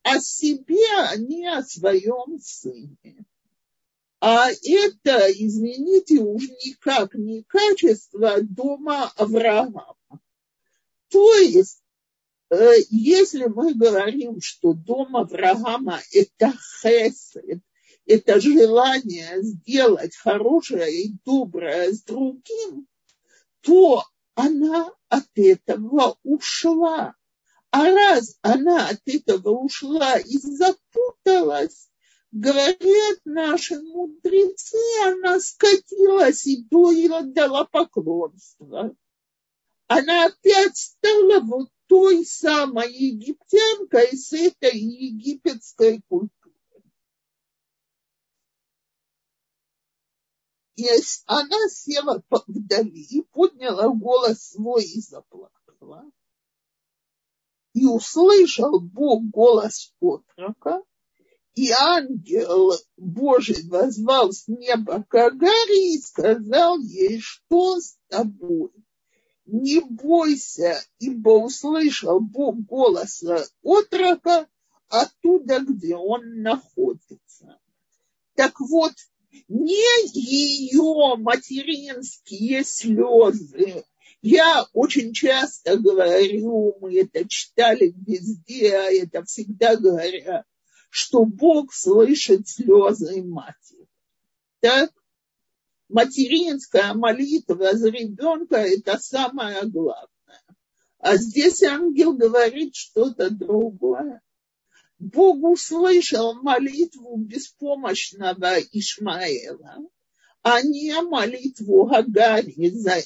О 0.03 0.19
себе, 0.19 0.85
а 0.97 1.15
не 1.17 1.47
о 1.47 1.63
своем 1.63 2.39
сыне. 2.39 3.25
А 4.19 4.49
это, 4.49 5.31
извините, 5.31 6.19
уж 6.19 6.43
никак 6.63 7.15
не 7.15 7.43
качество 7.43 8.41
дома 8.41 9.11
Авраама. 9.15 9.95
То 11.09 11.33
есть 11.35 11.83
Э, 12.53 12.75
если 12.89 13.45
мы 13.45 13.73
говорим, 13.73 14.39
что 14.39 14.73
дом 14.73 15.15
Авраама– 15.15 15.99
это 16.11 16.53
хесед, 16.83 17.59
это 18.05 18.39
желание 18.39 19.41
сделать 19.41 20.15
хорошее 20.15 21.03
и 21.03 21.15
доброе 21.25 21.91
с 21.91 22.03
другим, 22.03 22.87
то 23.61 24.03
она 24.35 24.91
от 25.09 25.27
этого 25.35 26.19
ушла. 26.21 27.15
А 27.75 27.89
раз 27.89 28.37
она 28.43 28.89
от 28.89 29.01
этого 29.05 29.49
ушла 29.49 30.19
и 30.19 30.37
запуталась, 30.37 31.89
говорят 32.31 33.19
наши 33.25 33.81
мудрецы, 33.81 34.77
она 35.05 35.39
скатилась 35.39 36.45
и 36.45 36.63
до 36.65 36.91
и 36.91 37.07
отдала 37.07 37.65
поклонство. 37.65 38.95
Она 39.87 40.27
опять 40.27 40.77
стала 40.77 41.39
вот 41.39 41.69
той 41.87 42.23
самой 42.27 42.93
египтянкой 42.93 44.17
с 44.17 44.31
этой 44.33 44.77
египетской 44.77 45.99
культурой. 46.07 46.83
И 50.75 50.87
она 51.25 51.69
села 51.69 52.21
вдали 52.29 53.01
и 53.01 53.23
подняла 53.31 53.87
голос 53.87 54.51
свой 54.51 54.83
и 54.83 55.01
заплакала. 55.01 56.11
И 57.73 57.85
услышал 57.85 58.79
Бог 58.79 59.23
голос 59.29 59.93
отрока, 59.99 60.81
и 61.55 61.71
ангел 61.71 62.73
Божий 62.97 63.67
возвал 63.67 64.31
с 64.31 64.47
неба 64.47 65.03
к 65.07 65.15
Агаре 65.15 65.95
и 65.95 65.99
сказал 65.99 66.79
ей, 66.79 67.19
что 67.19 67.79
с 67.79 67.97
тобой? 68.07 68.71
не 69.45 69.81
бойся, 69.81 70.81
ибо 70.99 71.31
услышал 71.31 72.19
Бог 72.19 72.59
голоса 72.65 73.45
отрока 73.61 74.47
оттуда, 74.89 75.59
где 75.59 75.95
он 75.95 76.41
находится. 76.41 77.59
Так 78.35 78.59
вот, 78.59 78.93
не 79.47 80.09
ее 80.13 81.15
материнские 81.17 82.63
слезы. 82.63 83.83
Я 84.23 84.65
очень 84.71 85.13
часто 85.13 85.77
говорю, 85.77 86.77
мы 86.79 86.97
это 86.97 87.27
читали 87.27 87.93
везде, 88.07 88.75
а 88.75 88.91
это 88.91 89.23
всегда 89.25 89.75
говорят, 89.75 90.45
что 90.89 91.25
Бог 91.25 91.73
слышит 91.73 92.47
слезы 92.47 93.21
матери. 93.21 93.85
Так? 94.61 94.91
материнская 95.89 96.93
молитва 96.93 97.77
за 97.77 97.89
ребенка– 97.89 98.55
это 98.57 98.97
самое 98.97 99.63
главное. 99.65 100.09
А 100.99 101.17
здесь 101.17 101.61
ангел 101.63 102.13
говорит 102.13 102.75
что-то 102.75 103.29
другое. 103.29 104.21
Бог 104.99 105.43
услышал 105.43 106.33
молитву 106.41 107.17
беспомощного 107.17 108.59
Ишмаэла, 108.71 109.79
а 110.41 110.61
не 110.61 110.93
молитву 111.01 111.85
Гагари 111.85 112.69
за, 112.69 113.01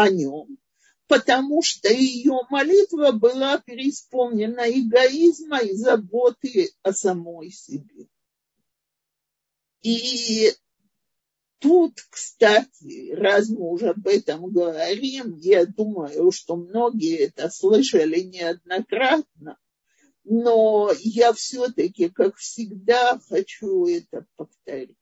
о 0.00 0.08
нем, 0.08 0.58
потому 1.06 1.62
что 1.62 1.92
ее 1.92 2.40
молитва 2.48 3.12
была 3.12 3.58
переисполнена 3.58 4.70
эгоизма 4.70 5.58
и 5.58 5.74
заботы 5.74 6.70
о 6.82 6.92
самой 6.92 7.50
себе. 7.50 8.08
И 9.82 10.52
Тут, 11.60 12.00
кстати, 12.08 13.12
раз 13.12 13.50
мы 13.50 13.70
уже 13.70 13.90
об 13.90 14.06
этом 14.06 14.50
говорим, 14.50 15.36
я 15.36 15.66
думаю, 15.66 16.32
что 16.32 16.56
многие 16.56 17.26
это 17.26 17.50
слышали 17.50 18.20
неоднократно, 18.20 19.58
но 20.24 20.90
я 21.00 21.34
все-таки, 21.34 22.08
как 22.08 22.36
всегда, 22.36 23.20
хочу 23.28 23.84
это 23.84 24.24
повторить. 24.36 24.96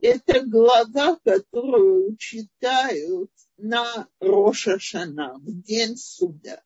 Это 0.00 0.46
глава, 0.46 1.18
которую 1.24 2.16
читают 2.16 3.32
на 3.62 4.08
Роша 4.20 4.78
Шана, 4.78 5.38
в 5.38 5.62
день 5.62 5.96
суда. 5.96 6.62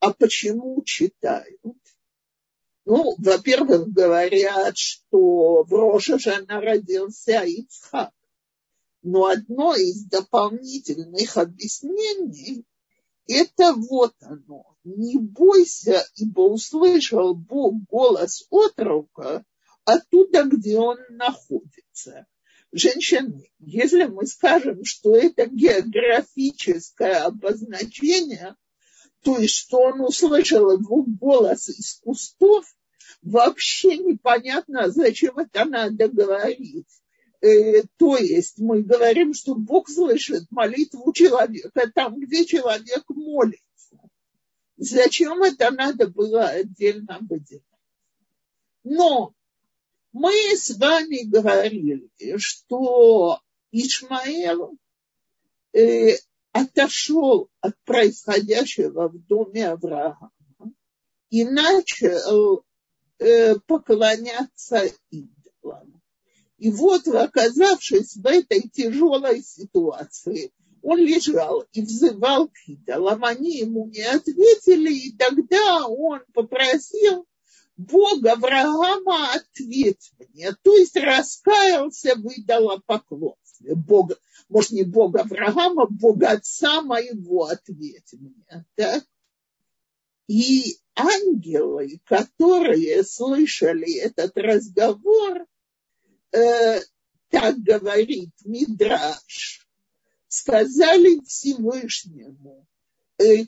А 0.00 0.12
почему 0.12 0.82
читают? 0.84 1.76
Ну, 2.84 3.14
во-первых, 3.18 3.88
говорят, 3.88 4.78
что 4.78 5.64
в 5.64 5.72
Рошашана 5.72 6.60
родился 6.60 7.44
Ицхак. 7.44 8.12
Но 9.02 9.26
одно 9.26 9.74
из 9.74 10.04
дополнительных 10.04 11.36
объяснений– 11.36 12.64
это 13.28 13.74
вот 13.74 14.14
оно. 14.20 14.74
Не 14.84 15.18
бойся, 15.18 16.02
ибо 16.14 16.40
услышал 16.40 17.34
Бог 17.34 17.74
голос 17.90 18.46
отрока 18.48 19.44
оттуда, 19.84 20.44
где 20.44 20.78
он 20.78 20.98
находится. 21.10 22.26
Женщины, 22.72 23.50
если 23.58 24.04
мы 24.04 24.26
скажем, 24.26 24.84
что 24.84 25.16
это 25.16 25.46
географическое 25.46 27.24
обозначение, 27.24 28.56
то 29.22 29.38
есть 29.38 29.54
что 29.54 29.78
он 29.78 30.00
услышал 30.00 30.70
его 30.70 31.02
голос 31.02 31.68
из 31.68 31.94
кустов, 31.94 32.64
вообще 33.22 33.98
непонятно, 33.98 34.90
зачем 34.90 35.38
это 35.38 35.64
надо 35.64 36.08
говорить. 36.08 36.86
Э, 37.40 37.82
то 37.96 38.16
есть 38.16 38.58
мы 38.58 38.82
говорим, 38.82 39.32
что 39.34 39.54
Бог 39.54 39.88
слышит 39.88 40.50
молитву 40.50 41.12
человека 41.12 41.90
там, 41.94 42.18
где 42.18 42.44
человек 42.44 43.04
молится. 43.08 43.98
Зачем 44.76 45.42
это 45.42 45.70
надо 45.70 46.08
было 46.08 46.46
отдельно 46.46 47.18
выделять? 47.20 47.62
Но 48.84 49.34
мы 50.12 50.32
с 50.56 50.76
вами 50.76 51.28
говорили, 51.28 52.10
что 52.38 53.40
Ишмаэл 53.70 54.76
э, 55.72 56.16
отошел 56.52 57.50
от 57.60 57.74
происходящего 57.84 59.08
в 59.08 59.18
доме 59.26 59.68
Авраама 59.68 60.32
и 61.30 61.44
начал 61.44 62.64
э, 63.18 63.56
поклоняться 63.66 64.90
идолам. 65.10 66.00
И 66.56 66.70
вот, 66.70 67.06
оказавшись 67.06 68.16
в 68.16 68.26
этой 68.26 68.62
тяжелой 68.62 69.42
ситуации, 69.42 70.52
он 70.82 70.98
лежал 70.98 71.64
и 71.72 71.82
взывал 71.82 72.48
к 72.48 72.56
идолам, 72.66 73.24
они 73.24 73.58
ему 73.58 73.86
не 73.88 74.02
ответили, 74.02 74.92
и 74.92 75.16
тогда 75.16 75.86
он 75.86 76.20
попросил 76.32 77.26
Бога 77.78 78.32
Авраама 78.32 79.34
ответь 79.34 80.10
мне, 80.18 80.52
то 80.62 80.74
есть 80.74 80.96
раскаялся 80.96 82.16
в 82.16 82.26
идолопоклонстве. 82.26 83.76
Бога, 83.76 84.18
может, 84.48 84.72
не 84.72 84.82
Бога 84.82 85.20
Авраама, 85.20 85.86
Бога 85.86 86.32
отца 86.32 86.82
моего 86.82 87.44
ответь 87.44 88.12
мне. 88.14 88.66
Да? 88.76 89.00
И 90.26 90.76
ангелы, 90.96 92.00
которые 92.04 93.04
слышали 93.04 94.00
этот 94.00 94.36
разговор, 94.36 95.46
э, 96.32 96.80
так 97.30 97.58
говорит 97.58 98.32
Мидраш, 98.44 99.68
сказали 100.26 101.20
Всевышнему, 101.24 102.66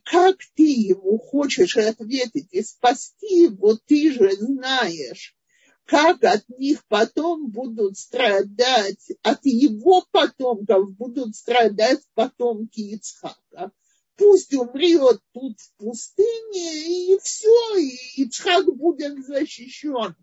как 0.04 0.36
ты 0.54 0.64
ему 0.64 1.18
хочешь 1.18 1.76
ответить 1.76 2.48
и 2.50 2.62
спасти 2.62 3.44
его, 3.44 3.78
ты 3.86 4.12
же 4.12 4.32
знаешь, 4.32 5.36
как 5.84 6.22
от 6.24 6.48
них 6.48 6.84
потом 6.86 7.50
будут 7.50 7.96
страдать, 7.96 9.12
от 9.22 9.44
его 9.44 10.04
потомков 10.10 10.92
будут 10.96 11.36
страдать 11.36 12.00
потомки 12.14 12.80
Ицхака. 12.80 13.72
Пусть 14.16 14.54
умрет 14.54 15.20
тут 15.32 15.58
в 15.60 15.76
пустыне, 15.76 17.14
и 17.14 17.18
все, 17.22 17.76
и 17.78 18.22
Ицхак 18.22 18.66
будет 18.76 19.24
защищен, 19.24 20.14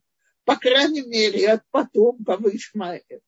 по 0.46 0.56
крайней 0.56 1.02
мере, 1.02 1.54
от 1.54 1.64
потомков 1.72 2.46
Ишмаэля. 2.46 3.22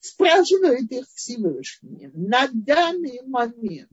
Спрашивает 0.00 0.90
их 0.90 1.06
Всевышний. 1.14 2.10
На 2.14 2.48
данный 2.52 3.22
момент 3.26 3.90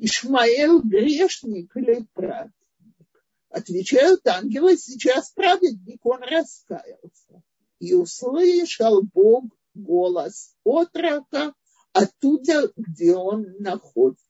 Ишмаэл 0.00 0.80
грешник 0.82 1.76
или 1.76 2.06
праведник? 2.14 2.54
Отвечают 3.50 4.26
ангелы, 4.26 4.76
сейчас 4.76 5.30
праведник, 5.30 6.04
он 6.04 6.22
раскаялся. 6.22 7.42
И 7.78 7.94
услышал 7.94 9.02
Бог 9.02 9.44
голос 9.74 10.54
отрока 10.64 11.54
оттуда, 11.92 12.72
где 12.76 13.14
он 13.14 13.46
находится. 13.58 14.28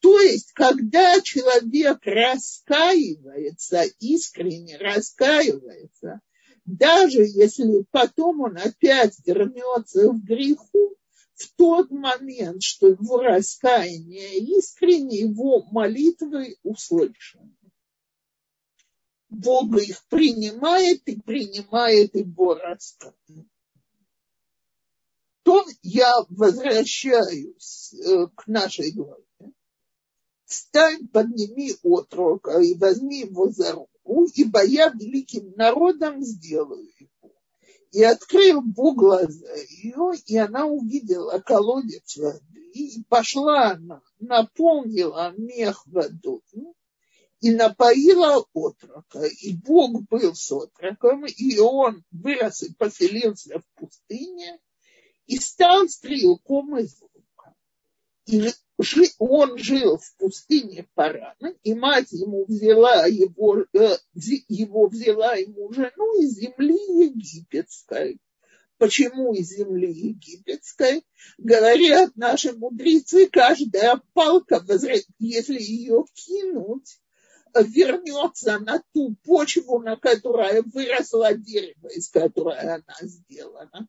То 0.00 0.20
есть, 0.20 0.52
когда 0.52 1.20
человек 1.20 1.98
раскаивается, 2.02 3.84
искренне 4.00 4.76
раскаивается, 4.76 6.20
даже 6.64 7.22
если 7.22 7.84
потом 7.90 8.40
он 8.40 8.56
опять 8.56 9.16
вернется 9.24 10.10
в 10.10 10.22
греху, 10.22 10.96
в 11.42 11.52
тот 11.56 11.90
момент, 11.90 12.62
что 12.62 12.88
его 12.88 13.20
раскаяние 13.20 14.38
искренне, 14.38 15.20
его 15.20 15.64
молитвы 15.64 16.56
услышаны. 16.62 17.54
Бог 19.28 19.74
их 19.80 20.04
принимает 20.08 21.02
и 21.08 21.20
принимает 21.20 22.14
его 22.14 22.54
раскаяние. 22.54 23.46
То 25.42 25.66
я 25.82 26.12
возвращаюсь 26.28 27.94
э, 27.94 28.28
к 28.34 28.46
нашей 28.46 28.92
главе. 28.92 29.24
Встань, 30.44 31.08
подними 31.08 31.72
отрока 31.82 32.60
и 32.60 32.74
возьми 32.74 33.20
его 33.20 33.50
за 33.50 33.72
руку, 33.72 34.26
ибо 34.34 34.62
я 34.64 34.90
великим 34.90 35.52
народом 35.56 36.22
сделаю 36.22 36.86
и 37.92 38.02
открыл 38.02 38.62
Бог 38.62 38.96
глаза 38.96 39.52
ее, 39.54 40.12
и 40.26 40.36
она 40.38 40.64
увидела 40.64 41.38
колодец 41.38 42.16
воды, 42.16 42.70
и 42.72 43.02
пошла 43.04 43.72
она, 43.72 44.00
наполнила 44.18 45.34
мех 45.36 45.86
водой, 45.86 46.40
и 47.40 47.50
напоила 47.50 48.46
отрока. 48.54 49.24
И 49.24 49.54
Бог 49.54 50.04
был 50.08 50.34
с 50.34 50.50
отроком, 50.50 51.26
и 51.26 51.58
он 51.58 52.02
вырос 52.10 52.62
и 52.62 52.72
поселился 52.72 53.58
в 53.58 53.80
пустыне, 53.80 54.58
и 55.26 55.36
стал 55.38 55.86
стрелком 55.88 56.78
из 56.78 56.98
лука. 57.00 57.54
И 58.24 58.52
он 59.18 59.58
жил 59.58 59.98
в 59.98 60.16
пустыне 60.16 60.88
Парана, 60.94 61.54
и 61.62 61.74
мать 61.74 62.12
ему 62.12 62.44
взяла 62.46 63.06
его, 63.06 63.64
э, 63.72 63.96
его 64.48 64.88
взяла 64.88 65.34
ему 65.34 65.72
жену 65.72 66.20
из 66.20 66.34
земли 66.34 66.74
египетской. 67.04 68.18
Почему 68.78 69.32
из 69.32 69.50
земли 69.50 69.92
египетской? 69.92 71.04
Говорят 71.38 72.16
наши 72.16 72.52
мудрецы, 72.52 73.28
каждая 73.28 74.00
палка, 74.12 74.64
если 75.18 75.60
ее 75.60 76.04
кинуть, 76.14 76.98
вернется 77.54 78.58
на 78.58 78.82
ту 78.92 79.14
почву, 79.24 79.80
на 79.80 79.96
которой 79.96 80.62
выросло 80.62 81.34
дерево, 81.34 81.88
из 81.88 82.08
которой 82.08 82.58
она 82.58 82.96
сделана. 83.02 83.86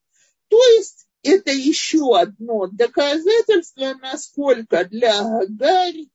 То 0.50 0.64
есть 0.76 1.08
это 1.24 1.52
еще 1.52 2.18
одно 2.18 2.68
доказательство, 2.68 3.94
насколько 3.96 4.86
для 4.86 5.20
Агарь 5.20 6.08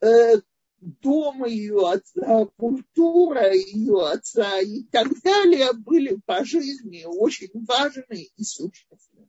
э, 0.00 0.40
дом 0.80 1.44
ее 1.44 1.90
отца, 1.90 2.46
культура 2.56 3.52
ее 3.52 4.08
отца 4.08 4.60
и 4.60 4.84
так 4.84 5.08
далее 5.22 5.72
были 5.74 6.20
по 6.24 6.44
жизни 6.44 7.04
очень 7.04 7.50
важны 7.66 8.28
и 8.36 8.42
существенны. 8.42 9.28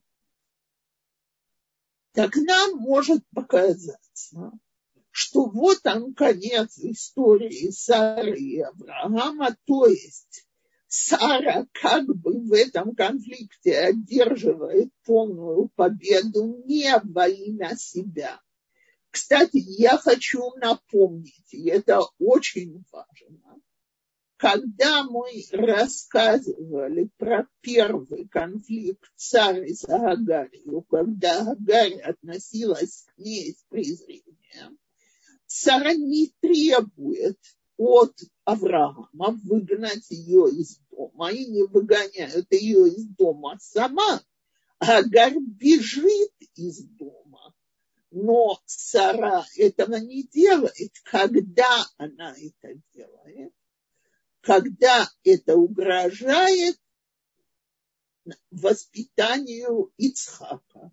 Так 2.14 2.36
нам 2.36 2.78
может 2.78 3.24
показаться, 3.34 4.52
что 5.12 5.46
вот 5.46 5.80
он 5.86 6.14
конец 6.14 6.78
истории 6.78 7.72
Сары 7.72 8.38
и 8.38 8.60
Авраама, 8.62 9.56
то 9.66 9.86
есть 9.86 10.49
Сара 10.92 11.68
как 11.72 12.08
бы 12.08 12.40
в 12.40 12.52
этом 12.52 12.96
конфликте 12.96 13.78
одерживает 13.78 14.92
полную 15.06 15.70
победу 15.76 16.64
не 16.66 16.92
во 17.04 17.28
имя 17.28 17.76
себя. 17.78 18.42
Кстати, 19.12 19.58
я 19.58 20.00
хочу 20.00 20.52
напомнить, 20.56 21.54
и 21.54 21.70
это 21.70 22.02
очень 22.18 22.84
важно, 22.92 23.62
когда 24.38 25.04
мы 25.04 25.30
рассказывали 25.52 27.12
про 27.18 27.48
первый 27.62 28.28
конфликт 28.28 29.12
царя 29.16 29.68
с 29.68 29.88
Агарью, 29.88 30.82
когда 30.90 31.52
Агарь 31.52 32.02
относилась 32.02 33.06
к 33.14 33.20
ней 33.20 33.54
с 33.54 33.64
презрением, 33.70 34.80
Сара 35.46 35.94
не 35.94 36.34
требует 36.40 37.38
от 37.80 38.14
Авраама 38.44 39.40
выгнать 39.44 40.12
ее 40.12 40.50
из 40.52 40.80
дома 40.92 41.32
и 41.32 41.46
не 41.46 41.64
выгоняют 41.64 42.52
ее 42.52 42.90
из 42.90 43.06
дома 43.16 43.58
сама. 43.62 44.22
Агар 44.80 45.32
бежит 45.40 46.34
из 46.56 46.84
дома. 46.84 47.56
Но 48.12 48.60
Сара 48.66 49.46
этого 49.56 49.96
не 49.96 50.24
делает. 50.24 50.92
Когда 51.04 51.86
она 51.96 52.36
это 52.38 52.82
делает? 52.94 53.54
Когда 54.42 55.08
это 55.24 55.56
угрожает 55.56 56.78
воспитанию 58.52 59.94
Ицхака. 59.96 60.92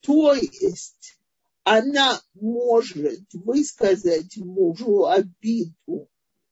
То 0.00 0.34
есть 0.34 1.21
она 1.64 2.20
может 2.34 3.32
высказать 3.32 4.36
мужу 4.36 5.06
обиду, 5.06 6.08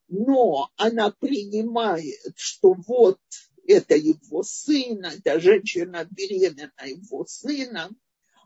но 0.08 0.70
она 0.76 1.10
принимает, 1.10 2.34
что 2.36 2.74
вот 2.86 3.20
это 3.66 3.96
его 3.96 4.42
сын, 4.42 5.04
это 5.04 5.40
женщина 5.40 6.06
беременна 6.10 6.86
его 6.86 7.24
сыном, 7.26 7.96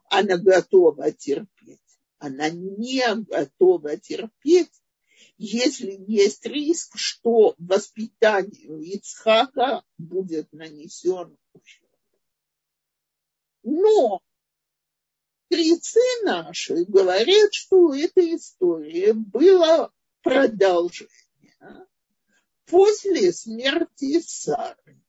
она 0.09 0.37
готова 0.37 1.13
терпеть. 1.13 1.81
Она 2.19 2.49
не 2.51 3.03
готова 3.15 3.97
терпеть, 3.99 4.73
если 5.37 5.97
есть 6.07 6.47
риск, 6.47 6.97
что 6.97 7.55
воспитанию 7.59 8.81
Ицхака 8.81 9.83
будет 9.99 10.53
нанесен 10.53 11.37
ущерб. 11.53 11.91
Но 13.63 14.23
Жрецы 15.55 16.01
наши 16.25 16.85
говорят, 16.85 17.55
что 17.55 17.77
у 17.77 17.93
этой 17.93 18.35
истории 18.35 19.13
было 19.13 19.93
продолжение 20.21 21.09
после 22.67 23.33
смерти 23.33 24.21
Сары. 24.21 25.01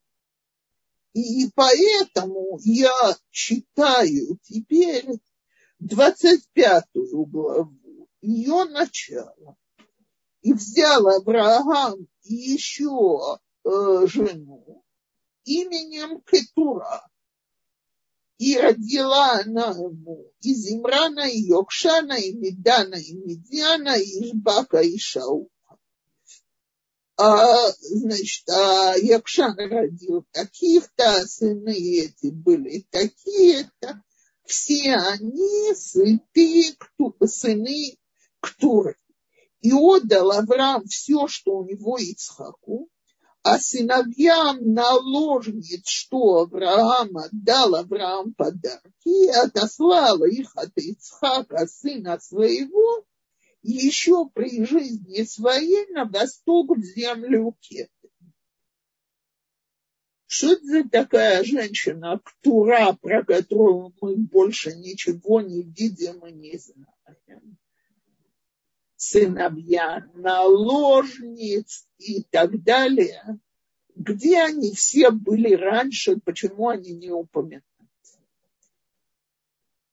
И 1.13 1.49
поэтому 1.55 2.59
я 2.61 3.17
читаю 3.31 4.37
теперь 4.43 5.07
25 5.79 6.83
главу, 6.93 8.07
ее 8.21 8.65
начало. 8.65 9.57
И 10.41 10.53
взял 10.53 11.07
Авраам 11.07 12.07
еще 12.21 13.39
э, 13.63 14.05
жену 14.05 14.83
именем 15.45 16.21
Кетура, 16.21 17.07
и 18.37 18.57
родила 18.57 19.39
она 19.39 19.69
ему 19.69 20.31
из 20.41 20.69
Имрана, 20.69 21.27
и 21.29 21.39
Йокшана, 21.39 22.13
и 22.13 22.33
Медана, 22.33 22.95
и 22.95 23.13
Медиана, 23.13 23.95
и 23.95 24.25
Ишбака, 24.25 24.81
и 24.81 24.97
Шаука. 24.97 25.49
А, 27.17 27.71
значит, 27.79 28.49
а 28.49 28.95
Якшан 28.97 29.57
родил 29.57 30.25
таких-то, 30.31 31.25
сыны 31.25 31.73
эти 31.73 32.27
были 32.27 32.85
такие-то. 32.89 34.03
Все 34.45 34.95
они 34.95 35.73
сыты, 35.75 36.75
сыны 37.25 37.97
Ктуры. 38.41 38.97
И 39.61 39.71
отдал 39.71 40.31
Авраам 40.33 40.85
все, 40.85 41.27
что 41.27 41.59
у 41.59 41.65
него 41.65 41.97
Ицхаку, 41.97 42.89
а 43.45 43.59
сыновьям 43.59 44.73
наложниц, 44.73 45.87
что 45.87 46.39
Авраам 46.39 47.11
дал 47.31 47.75
Авраам 47.75 48.33
подарки, 48.33 49.27
и 49.27 49.29
отослал 49.29 50.23
их 50.25 50.51
от 50.55 50.75
Ицхака, 50.75 51.67
сына 51.67 52.19
своего, 52.19 53.05
еще 53.61 54.27
при 54.33 54.65
жизни 54.65 55.21
своей 55.21 55.85
на 55.91 56.05
восток 56.05 56.75
в 56.75 56.81
землю 56.81 57.55
Кеты. 57.59 57.91
Что 60.25 60.53
это 60.53 60.65
за 60.65 60.89
такая 60.89 61.43
женщина, 61.43 62.19
Ктура, 62.23 62.97
про 62.99 63.23
которую 63.23 63.93
мы 64.01 64.17
больше 64.17 64.75
ничего 64.75 65.41
не 65.41 65.61
видим 65.61 66.25
и 66.25 66.31
не 66.31 66.57
знаем? 66.57 67.59
Сыновья, 69.09 70.05
наложниц 70.13 71.87
и 71.97 72.23
так 72.23 72.63
далее, 72.63 73.39
где 73.95 74.41
они 74.41 74.73
все 74.73 75.11
были 75.11 75.53
раньше, 75.53 76.17
почему 76.23 76.69
они 76.69 76.93
не 76.93 77.11
упоминаются. 77.11 77.65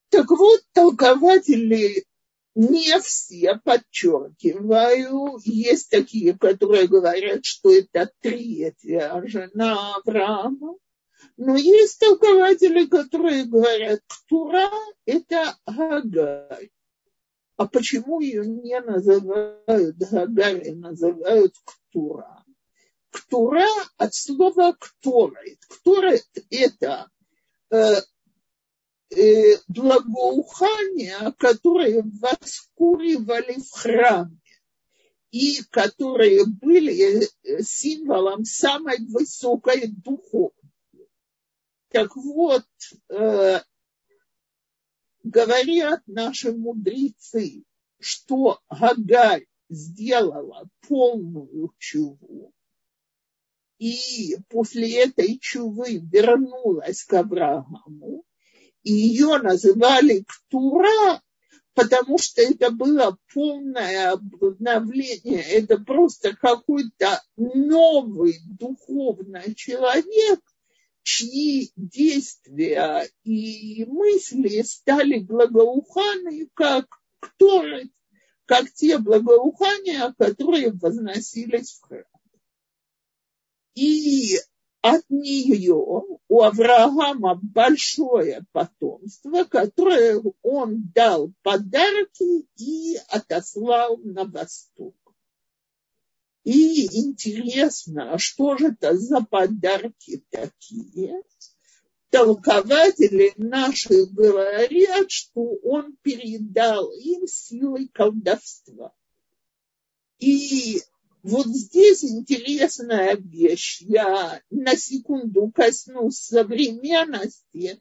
Так 0.08 0.30
вот, 0.30 0.60
толкователи 0.72 2.04
не 2.54 3.00
все, 3.00 3.58
подчеркиваю, 3.64 5.38
есть 5.44 5.90
такие, 5.90 6.36
которые 6.36 6.86
говорят, 6.86 7.44
что 7.44 7.72
это 7.72 8.10
третья 8.20 9.22
жена 9.24 9.96
Авраама, 9.96 10.76
но 11.36 11.56
есть 11.56 11.98
толкователи, 11.98 12.86
которые 12.86 13.44
говорят, 13.44 14.00
Ктура– 14.06 14.70
это 15.06 15.56
Агарь. 15.64 16.70
А 17.56 17.66
почему 17.66 18.20
ее 18.20 18.46
не 18.46 18.80
называют 18.80 19.96
Гагари, 19.96 20.70
называют 20.70 21.54
Ктура? 21.64 22.44
Ктура 23.10 23.66
от 23.98 24.14
слова 24.14 24.74
Кторет. 24.78 25.58
Кторет– 25.68 26.26
это 26.50 27.10
э, 27.70 27.96
э, 29.10 29.56
благоухания, 29.68 31.32
которые 31.38 32.02
воскуривали 32.02 33.58
в 33.60 33.70
храме 33.70 34.38
и 35.30 35.62
которые 35.70 36.46
были 36.46 37.24
э, 37.24 37.62
символом 37.62 38.44
самой 38.44 38.98
высокой 39.06 39.88
духовности. 39.88 40.62
Так 41.90 42.16
вот, 42.16 42.64
э, 43.10 43.60
говорят 45.22 46.02
наши 46.06 46.52
мудрецы, 46.52 47.64
что 47.98 48.60
Гагарь 48.68 49.46
сделала 49.68 50.68
полную 50.86 51.72
чуву, 51.78 52.52
и 53.78 54.36
после 54.48 55.04
этой 55.04 55.38
чувы 55.40 55.98
вернулась 55.98 57.04
к 57.04 57.14
Аврааму, 57.14 58.24
и 58.82 58.92
ее 58.92 59.38
называли 59.38 60.24
Ктура, 60.26 61.20
потому 61.74 62.18
что 62.18 62.42
это 62.42 62.70
было 62.70 63.16
полное 63.32 64.12
обновление, 64.12 65.42
это 65.42 65.78
просто 65.78 66.36
какой-то 66.36 67.22
новый 67.36 68.38
духовный 68.44 69.54
человек, 69.54 70.40
чьи 71.02 71.72
действия 71.76 73.08
и 73.24 73.84
мысли 73.86 74.62
стали 74.62 75.18
благоуханными, 75.18 76.48
как 76.54 76.86
кто, 77.20 77.64
как 78.46 78.70
те 78.72 78.98
благоухания, 78.98 80.14
которые 80.18 80.72
возносились 80.72 81.72
в 81.72 81.86
храм. 81.86 82.04
И 83.74 84.36
от 84.82 85.08
нее 85.08 86.02
у 86.28 86.42
Авраама 86.42 87.38
большое 87.40 88.44
потомство, 88.52 89.44
которое 89.44 90.20
он 90.42 90.90
дал 90.94 91.32
подарки 91.42 92.46
и 92.56 92.98
отослал 93.08 93.98
на 93.98 94.24
восток. 94.24 94.96
И 96.44 96.86
интересно, 96.98 98.14
а 98.14 98.18
что 98.18 98.56
же 98.56 98.68
это 98.68 98.96
за 98.96 99.20
подарки 99.20 100.24
такие? 100.30 101.22
Толкователи 102.10 103.32
наши 103.36 104.06
говорят, 104.06 105.10
что 105.10 105.40
он 105.62 105.96
передал 106.02 106.90
им 106.92 107.26
силой 107.26 107.88
колдовства. 107.88 108.92
И 110.18 110.82
вот 111.22 111.46
здесь 111.46 112.04
интересная 112.04 113.14
вещь. 113.16 113.80
Я 113.82 114.42
на 114.50 114.76
секунду 114.76 115.50
коснусь 115.54 116.18
современности. 116.18 117.80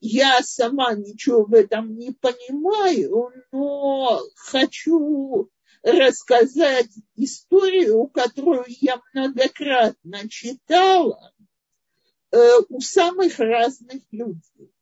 Я 0.00 0.42
сама 0.42 0.92
ничего 0.94 1.44
в 1.44 1.54
этом 1.54 1.96
не 1.96 2.12
понимаю, 2.12 3.32
но 3.50 4.20
хочу 4.36 5.48
рассказать 5.84 6.90
историю, 7.14 8.06
которую 8.08 8.64
я 8.80 9.00
многократно 9.12 10.28
читала 10.28 11.32
э, 12.30 12.58
у 12.70 12.80
самых 12.80 13.38
разных 13.38 14.02
людей. 14.10 14.72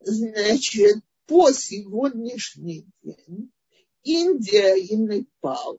Значит, 0.00 0.96
по 1.26 1.52
сегодняшний 1.52 2.86
день 3.02 3.52
Индия 4.02 4.74
и 4.74 4.96
Непал 4.96 5.78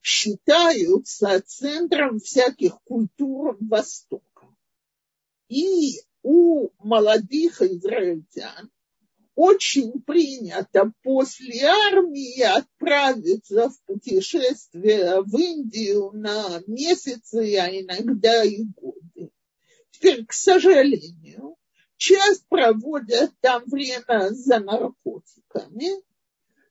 считаются 0.00 1.42
центром 1.44 2.20
всяких 2.20 2.80
культур 2.84 3.58
Востока. 3.60 4.46
И 5.48 6.00
у 6.22 6.70
молодых 6.78 7.60
израильтян 7.60 8.70
очень 9.34 10.00
принято 10.02 10.92
после 11.02 11.64
армии 11.64 12.40
отправиться 12.40 13.70
в 13.70 13.80
путешествие 13.82 15.22
в 15.22 15.36
Индию 15.36 16.12
на 16.12 16.60
месяцы, 16.66 17.56
а 17.56 17.68
иногда 17.68 18.44
и 18.44 18.62
годы. 18.62 19.30
Теперь, 19.90 20.24
к 20.24 20.32
сожалению, 20.32 21.56
часть 21.96 22.46
проводят 22.48 23.32
там 23.40 23.64
время 23.66 24.30
за 24.30 24.60
наркотиками, 24.60 26.02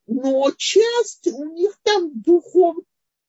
но 0.07 0.51
часть 0.57 1.27
у 1.27 1.45
них 1.53 1.77
там 1.83 2.21
духовный 2.21 2.85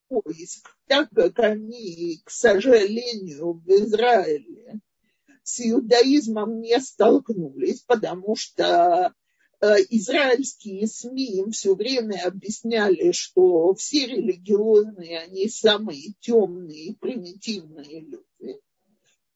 поиск, 0.09 0.77
так 0.87 1.09
как 1.11 1.39
они, 1.41 2.21
к 2.25 2.31
сожалению, 2.31 3.55
в 3.55 3.69
Израиле 3.69 4.81
с 5.43 5.61
иудаизмом 5.61 6.61
не 6.61 6.81
столкнулись, 6.81 7.81
потому 7.81 8.35
что 8.37 9.13
израильские 9.61 10.87
СМИ 10.87 11.39
им 11.39 11.51
все 11.51 11.75
время 11.75 12.23
объясняли, 12.27 13.13
что 13.13 13.75
все 13.75 14.07
религиозные, 14.07 15.21
они 15.21 15.49
самые 15.49 16.15
темные, 16.21 16.95
примитивные 16.95 18.01
люди. 18.01 18.61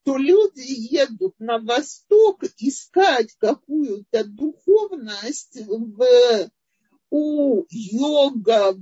то 0.02 0.16
люди 0.16 0.64
едут 0.64 1.34
на 1.38 1.58
восток 1.58 2.42
искать 2.58 3.34
какую-то 3.38 4.24
духовность 4.24 5.60
в, 5.66 6.50
у 7.10 7.64
йога, 7.70 8.74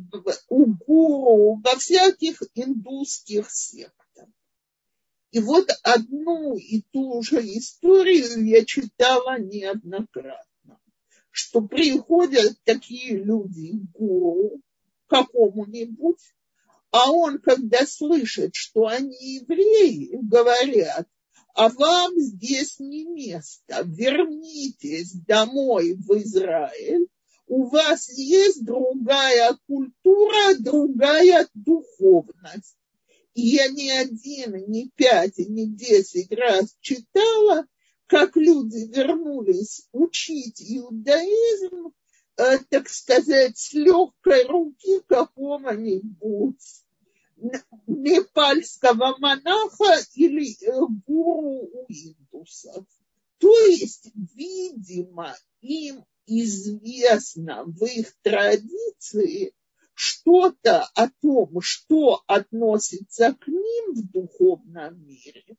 у 0.48 0.66
гуру, 0.66 1.60
во 1.64 1.76
всяких 1.76 2.42
индусских 2.54 3.50
сектах. 3.50 3.96
И 5.32 5.40
вот 5.40 5.68
одну 5.82 6.56
и 6.56 6.82
ту 6.92 7.22
же 7.22 7.40
историю 7.40 8.46
я 8.46 8.64
читала 8.64 9.38
неоднократно, 9.38 10.55
что 11.36 11.60
приходят 11.60 12.56
такие 12.64 13.22
люди 13.22 13.72
к 13.72 13.98
гуру 13.98 14.62
какому-нибудь, 15.06 16.34
а 16.90 17.12
он, 17.12 17.38
когда 17.40 17.84
слышит, 17.84 18.54
что 18.54 18.86
они 18.86 19.34
евреи, 19.40 20.18
говорят, 20.22 21.06
а 21.52 21.68
вам 21.68 22.18
здесь 22.18 22.80
не 22.80 23.04
место, 23.04 23.82
вернитесь 23.84 25.12
домой 25.12 25.94
в 25.94 26.10
Израиль, 26.22 27.06
у 27.46 27.66
вас 27.66 28.08
есть 28.16 28.64
другая 28.64 29.58
культура, 29.66 30.54
другая 30.58 31.46
духовность. 31.52 32.78
И 33.34 33.42
я 33.42 33.68
не 33.68 33.90
один, 33.90 34.56
не 34.68 34.90
пять, 34.96 35.36
не 35.36 35.66
десять 35.66 36.32
раз 36.32 36.74
читала, 36.80 37.66
как 38.06 38.36
люди 38.36 38.88
вернулись 38.92 39.88
учить 39.92 40.62
иудаизм, 40.62 41.92
э, 42.36 42.58
так 42.70 42.88
сказать, 42.88 43.58
с 43.58 43.72
легкой 43.72 44.44
руки 44.46 45.00
какого-нибудь 45.08 46.84
непальского 47.86 49.16
монаха 49.18 50.00
или 50.14 50.52
э, 50.64 50.86
гуру 51.06 51.68
у 51.72 51.86
индусов. 51.88 52.86
То 53.38 53.58
есть, 53.66 54.10
видимо, 54.34 55.36
им 55.60 56.04
известно 56.26 57.64
в 57.64 57.84
их 57.84 58.14
традиции 58.22 59.52
что-то 59.94 60.84
о 60.94 61.08
том, 61.22 61.60
что 61.60 62.22
относится 62.26 63.34
к 63.34 63.46
ним 63.46 63.94
в 63.94 64.10
духовном 64.10 65.06
мире, 65.06 65.56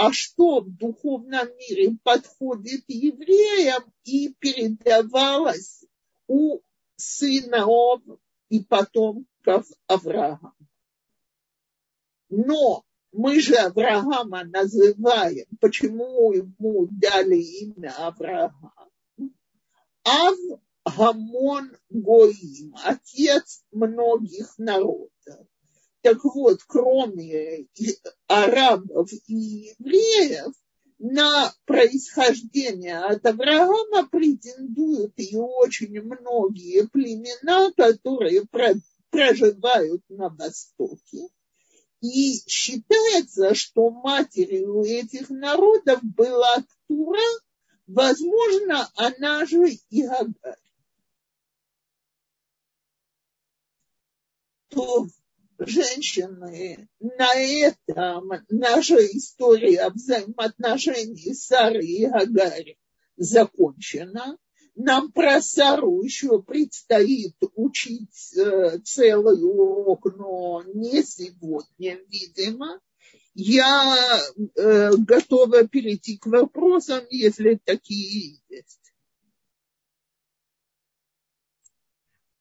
а 0.00 0.12
что 0.12 0.60
в 0.62 0.70
духовном 0.78 1.48
мире 1.58 1.94
подходит 2.02 2.84
евреям 2.88 3.82
и 4.04 4.32
передавалось 4.38 5.84
у 6.26 6.60
сынов 6.96 8.00
и 8.48 8.60
потомков 8.60 9.66
Авраама. 9.86 10.54
Но 12.30 12.82
мы 13.12 13.40
же 13.40 13.56
Авраама 13.56 14.44
называем, 14.44 15.44
почему 15.60 16.32
ему 16.32 16.88
дали 16.90 17.36
имя 17.36 17.92
Авраам? 17.98 18.72
Ав 20.04 20.38
Гамон 20.96 21.76
Гоим, 21.90 22.74
отец 22.84 23.62
многих 23.70 24.56
народов. 24.56 25.46
Так 26.02 26.24
вот, 26.24 26.62
кроме 26.66 27.66
арабов 28.26 29.10
и 29.26 29.34
евреев, 29.34 30.54
на 30.98 31.54
происхождение 31.64 32.98
от 32.98 33.24
Авраама 33.24 34.06
претендуют 34.08 35.14
и 35.16 35.34
очень 35.36 36.00
многие 36.02 36.86
племена, 36.88 37.72
которые 37.72 38.44
проживают 39.10 40.02
на 40.08 40.28
Востоке. 40.28 41.28
И 42.00 42.40
считается, 42.46 43.54
что 43.54 43.90
матерью 43.90 44.82
этих 44.84 45.28
народов 45.30 46.00
была 46.02 46.64
Тура, 46.86 47.18
возможно, 47.86 48.90
она 48.94 49.44
же 49.44 49.70
и 49.90 50.02
Агарь. 50.04 50.56
То 54.68 55.08
женщины, 55.60 56.88
на 56.98 57.34
этом 57.34 58.32
наша 58.48 58.96
история 58.96 59.90
взаимоотношений 59.90 61.34
Сары 61.34 61.84
и 61.84 62.04
Агари 62.04 62.78
закончена 63.16 64.36
нам 64.74 65.12
про 65.12 65.42
Сару 65.42 66.02
еще 66.02 66.42
предстоит 66.42 67.36
учить 67.54 68.34
э, 68.36 68.78
целый 68.78 69.42
урок, 69.42 70.06
но 70.16 70.62
не 70.74 71.02
сегодня, 71.02 71.98
видимо. 72.08 72.80
Я 73.34 74.20
э, 74.56 74.90
готова 74.96 75.66
перейти 75.68 76.16
к 76.16 76.26
вопросам, 76.26 77.04
если 77.10 77.60
такие 77.64 78.40
есть. 78.48 78.92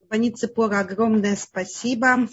Пани 0.08 0.32
Цепора, 0.32 0.80
огромное 0.80 1.36
спасибо. 1.36 2.28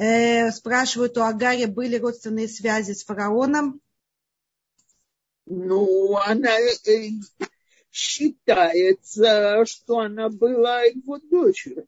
Э, 0.00 0.50
спрашивают, 0.50 1.18
у 1.18 1.20
Агари 1.20 1.66
были 1.66 1.98
родственные 1.98 2.48
связи 2.48 2.92
с 2.92 3.04
фараоном? 3.04 3.82
Ну, 5.44 6.16
она 6.16 6.58
э, 6.58 7.10
считается, 7.92 9.66
что 9.66 9.98
она 9.98 10.30
была 10.30 10.84
его 10.84 11.18
дочерью. 11.18 11.86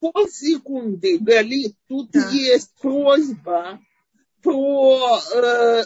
Полсекунды, 0.00 1.18
Гали, 1.20 1.76
тут 1.86 2.10
да. 2.10 2.28
есть 2.30 2.74
просьба 2.80 3.80
про 4.42 5.20
э, 5.32 5.84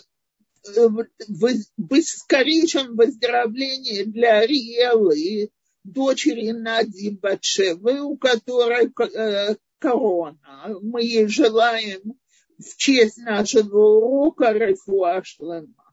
в, 0.64 2.02
скорейшем 2.02 2.96
выздоровлении 2.96 4.04
для 4.04 4.40
Ариэлы, 4.40 5.50
дочери 5.84 6.50
Нади 6.50 7.10
Батшевы, 7.10 8.00
у 8.00 8.16
которой 8.16 8.92
э, 9.14 9.56
корона. 9.78 10.38
Мы 10.80 11.02
ей 11.02 11.26
желаем 11.26 12.14
в 12.58 12.76
честь 12.76 13.18
нашего 13.18 13.78
урока 13.78 14.52
Рефуа 14.52 15.22
Шлема. 15.24 15.92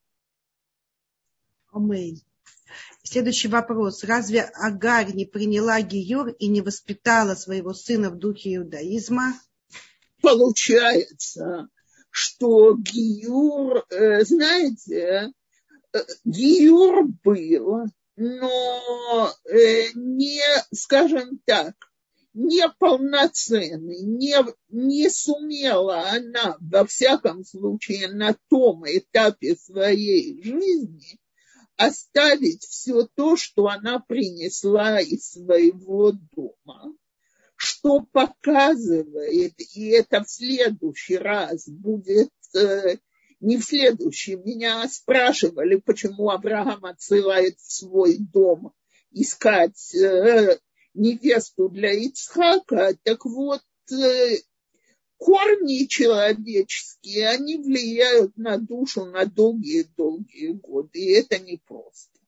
Аминь. 1.72 2.24
Следующий 3.04 3.48
вопрос. 3.48 4.04
Разве 4.04 4.42
Агарь 4.42 5.14
не 5.14 5.26
приняла 5.26 5.82
Гиюр 5.82 6.30
и 6.30 6.48
не 6.48 6.62
воспитала 6.62 7.34
своего 7.36 7.74
сына 7.74 8.12
в 8.12 8.18
духе 8.18 8.58
иудаизма? 8.58 9.34
Получается, 10.22 11.70
что 12.10 12.76
Гиюр, 12.76 13.86
э, 13.90 14.24
знаете, 14.26 15.32
э, 15.94 16.00
Гиюр 16.26 17.08
был, 17.24 17.86
но 18.16 19.34
э, 19.46 19.92
не, 19.94 20.44
скажем 20.74 21.40
так, 21.46 21.76
неполноценный, 22.34 24.02
не, 24.02 24.36
не 24.70 25.10
сумела 25.10 26.10
она, 26.10 26.58
во 26.60 26.86
всяком 26.86 27.44
случае, 27.44 28.10
на 28.10 28.36
том 28.50 28.84
этапе 28.86 29.56
своей 29.56 30.42
жизни 30.44 31.20
оставить 31.78 32.66
все 32.66 33.08
то, 33.16 33.38
что 33.38 33.68
она 33.68 34.00
принесла 34.00 35.00
из 35.00 35.32
своего 35.32 36.12
дома, 36.12 36.94
что 37.60 38.00
показывает, 38.14 39.54
и 39.76 39.90
это 39.90 40.24
в 40.24 40.30
следующий 40.30 41.18
раз 41.18 41.68
будет, 41.68 42.32
э, 42.56 42.96
не 43.42 43.58
в 43.58 43.66
следующий, 43.66 44.38
меня 44.38 44.88
спрашивали, 44.88 45.76
почему 45.76 46.30
Авраам 46.30 46.86
отсылает 46.86 47.60
в 47.60 47.70
свой 47.70 48.18
дом 48.18 48.72
искать 49.12 49.94
э, 49.94 50.58
невесту 50.94 51.68
для 51.68 51.92
Ицхака, 51.92 52.96
так 53.04 53.26
вот, 53.26 53.62
э, 53.92 54.38
корни 55.18 55.86
человеческие, 55.88 57.28
они 57.28 57.58
влияют 57.58 58.38
на 58.38 58.58
душу 58.58 59.04
на 59.04 59.26
долгие-долгие 59.26 60.54
годы, 60.54 60.98
и 60.98 61.12
это 61.12 61.40
непросто. 61.40 62.19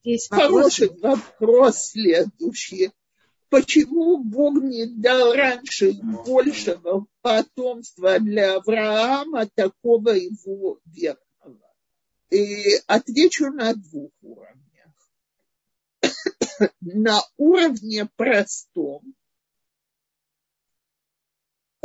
Здесь 0.00 0.30
вопрос... 0.30 0.48
Хороший 0.48 0.90
вопрос 1.00 1.76
следующий. 1.90 2.90
Почему 3.48 4.22
Бог 4.22 4.62
не 4.62 4.86
дал 4.86 5.32
раньше 5.32 5.92
большего 6.26 7.06
потомства 7.22 8.18
для 8.18 8.56
Авраама, 8.56 9.46
такого 9.46 10.10
его 10.10 10.80
веры? 10.84 11.18
И 12.30 12.78
отвечу 12.86 13.50
на 13.50 13.74
двух 13.74 14.10
уровнях. 14.20 14.92
на 16.80 17.20
уровне 17.38 18.06
простом 18.16 19.14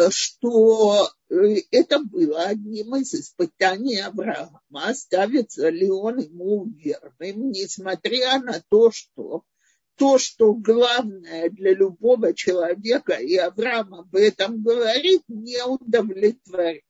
что 0.09 1.09
э, 1.29 1.57
это 1.71 1.99
было 1.99 2.43
одним 2.43 2.95
из 2.95 3.13
испытаний 3.13 3.99
Авраама, 3.99 4.61
оставится 4.71 5.69
ли 5.69 5.89
он 5.89 6.19
ему 6.19 6.65
верным, 6.65 7.51
несмотря 7.51 8.39
на 8.39 8.61
то, 8.69 8.91
что 8.91 9.43
то, 9.95 10.17
что 10.17 10.53
главное 10.53 11.49
для 11.49 11.73
любого 11.73 12.33
человека, 12.33 13.13
и 13.13 13.35
Авраам 13.35 13.93
об 13.93 14.15
этом 14.15 14.63
говорит, 14.63 15.21
не 15.27 15.63
удовлетворяет. 15.63 16.83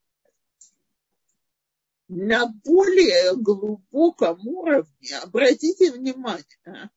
На 2.08 2.48
более 2.64 3.36
глубоком 3.36 4.48
уровне, 4.48 5.18
обратите 5.22 5.92
внимание, 5.92 6.92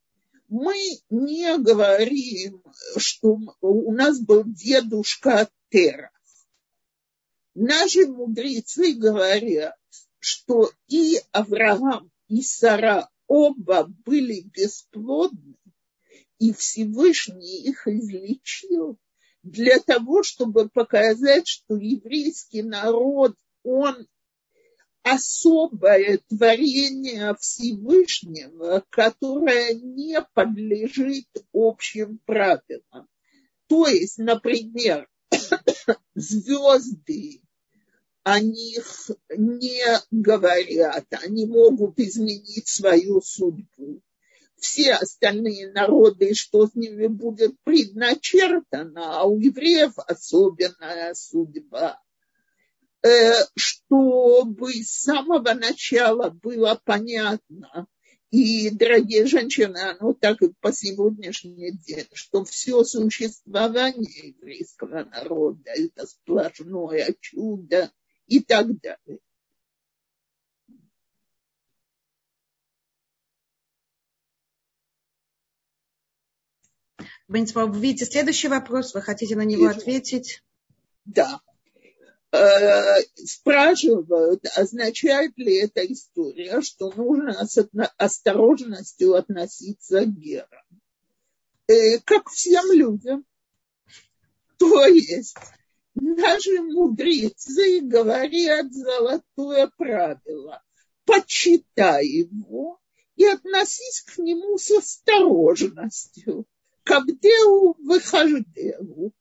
мы 0.47 0.75
не 1.09 1.57
говорим, 1.57 2.63
что 2.97 3.39
у 3.61 3.91
нас 3.93 4.19
был 4.19 4.43
дедушка 4.45 5.49
Терах. 5.69 6.11
Наши 7.53 8.05
мудрецы 8.05 8.93
говорят, 8.93 9.75
что 10.19 10.71
и 10.87 11.19
Авраам, 11.31 12.11
и 12.27 12.41
Сара 12.41 13.09
оба 13.27 13.87
были 14.05 14.41
бесплодны, 14.41 15.55
и 16.39 16.53
Всевышний 16.53 17.63
их 17.63 17.87
излечил 17.87 18.97
для 19.43 19.79
того, 19.79 20.23
чтобы 20.23 20.69
показать, 20.69 21.47
что 21.47 21.75
еврейский 21.75 22.61
народ, 22.61 23.35
он 23.63 24.07
особое 25.13 26.19
творение 26.29 27.35
Всевышнего, 27.39 28.83
которое 28.89 29.73
не 29.73 30.21
подлежит 30.33 31.27
общим 31.53 32.19
правилам. 32.25 33.07
То 33.67 33.87
есть, 33.87 34.17
например, 34.17 35.07
звезды 36.15 37.41
о 38.23 38.39
них 38.41 39.11
не 39.29 39.85
говорят, 40.11 41.05
они 41.23 41.45
могут 41.45 41.97
изменить 41.99 42.67
свою 42.67 43.21
судьбу. 43.21 44.01
Все 44.57 44.95
остальные 44.95 45.71
народы, 45.71 46.33
что 46.33 46.67
с 46.67 46.73
ними 46.75 47.07
будет 47.07 47.55
предначертано, 47.63 49.19
а 49.19 49.23
у 49.25 49.39
евреев 49.39 49.93
особенная 49.97 51.13
судьба. 51.13 52.01
Э, 53.03 53.43
чтобы 53.55 54.73
с 54.73 55.03
самого 55.03 55.53
начала 55.53 56.29
было 56.29 56.81
понятно, 56.83 57.87
и, 58.31 58.69
дорогие 58.71 59.25
женщины, 59.25 59.77
оно 59.77 60.13
так 60.13 60.41
и 60.41 60.51
по 60.59 60.73
сегодняшний 60.73 61.71
день, 61.71 62.07
что 62.11 62.43
все 62.43 62.83
существование 62.83 64.29
еврейского 64.29 65.05
народа– 65.05 65.71
это 65.75 66.07
сплошное 66.07 67.15
чудо 67.21 67.91
и 68.25 68.41
так 68.41 68.67
далее. 68.81 69.19
Вы 77.27 77.39
видите 77.79 78.05
следующий 78.05 78.47
вопрос, 78.47 78.93
вы 78.93 79.01
хотите 79.01 79.35
на 79.35 79.43
него 79.43 79.67
ответить? 79.67 80.43
Да. 81.05 81.41
Э, 82.37 83.01
спрашивают, 83.15 84.45
означает 84.55 85.37
ли 85.37 85.55
эта 85.57 85.85
история, 85.91 86.61
что 86.61 86.91
нужно 86.91 87.33
с 87.47 87.67
осторожностью 87.97 89.15
относиться 89.15 90.01
к 90.01 90.09
герам. 90.09 90.65
Э, 91.67 91.99
как 92.03 92.29
всем 92.29 92.71
людям. 92.71 93.25
То 94.57 94.85
есть 94.85 95.37
наши 95.95 96.61
мудрецы 96.61 97.81
говорят 97.81 98.71
золотое 98.71 99.71
правило. 99.75 100.61
Почитай 101.05 102.05
его 102.05 102.79
и 103.15 103.25
относись 103.25 104.01
к 104.01 104.19
нему 104.19 104.57
с 104.59 104.69
осторожностью. 104.71 106.45
Как 106.83 107.03
деу 107.19 107.75
выхождеву. 107.79 109.11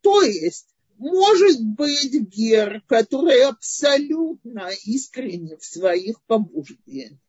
То 0.00 0.22
есть 0.22 0.75
может 0.98 1.62
быть 1.62 2.12
гер, 2.12 2.82
который 2.86 3.44
абсолютно 3.44 4.70
искренне 4.84 5.56
в 5.56 5.64
своих 5.64 6.22
побуждениях. 6.22 7.20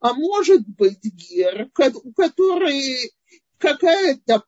А 0.00 0.14
может 0.14 0.66
быть 0.66 1.02
гер, 1.02 1.70
который 1.74 3.12
какая-то 3.58 4.44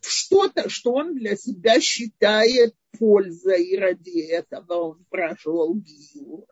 что-то, 0.00 0.68
что 0.68 0.92
он 0.92 1.14
для 1.14 1.36
себя 1.36 1.80
считает 1.80 2.74
пользой, 2.98 3.64
и 3.64 3.76
ради 3.76 4.20
этого 4.20 4.74
он 4.74 5.04
прошел 5.08 5.74
гиюр. 5.74 6.44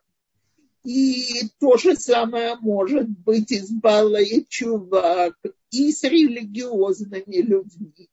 И 0.84 1.48
то 1.58 1.76
же 1.76 1.96
самое 1.96 2.56
может 2.56 3.08
быть 3.08 3.52
и 3.52 3.60
с 3.60 3.70
Балой 3.70 4.46
Чувак, 4.48 5.36
и 5.70 5.92
с 5.92 6.04
религиозными 6.04 7.36
людьми. 7.42 8.08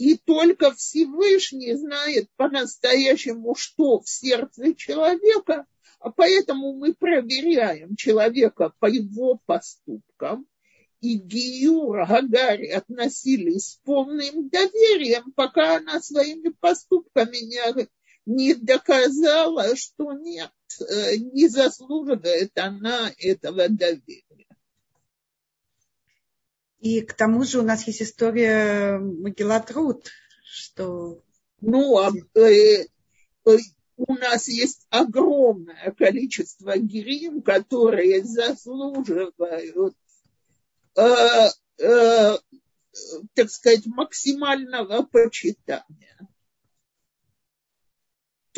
И 0.00 0.16
только 0.16 0.72
Всевышний 0.72 1.74
знает 1.74 2.30
по-настоящему, 2.36 3.54
что 3.54 4.00
в 4.00 4.08
сердце 4.08 4.74
человека, 4.74 5.66
а 5.98 6.10
поэтому 6.10 6.72
мы 6.72 6.94
проверяем 6.94 7.96
человека 7.96 8.72
по 8.78 8.86
его 8.86 9.42
поступкам. 9.44 10.46
И 11.02 11.18
Гиюр, 11.18 12.06
Гагари 12.08 12.68
относились 12.68 13.72
с 13.72 13.76
полным 13.84 14.48
доверием, 14.48 15.32
пока 15.36 15.76
она 15.76 16.00
своими 16.00 16.48
поступками 16.48 17.36
не, 17.36 17.86
не 18.24 18.54
доказала, 18.54 19.76
что 19.76 20.14
нет, 20.14 20.50
э, 20.80 21.16
не 21.16 21.46
заслуживает 21.46 22.56
она 22.56 23.12
этого 23.18 23.68
доверия. 23.68 24.29
И 26.80 27.02
к 27.02 27.12
тому 27.12 27.44
же 27.44 27.60
у 27.60 27.62
нас 27.62 27.86
есть 27.86 28.02
история 28.02 28.98
Могила 28.98 29.64
Руд, 29.68 30.08
что... 30.44 31.22
Ну, 31.60 31.98
а, 31.98 32.10
э, 32.34 32.86
э, 33.44 33.58
у 33.98 34.14
нас 34.14 34.48
есть 34.48 34.86
огромное 34.88 35.92
количество 35.92 36.78
гирим, 36.78 37.42
которые 37.42 38.24
заслуживают, 38.24 39.94
э, 40.96 41.48
э, 41.80 42.38
так 43.34 43.50
сказать, 43.50 43.84
максимального 43.84 45.02
почитания. 45.02 46.29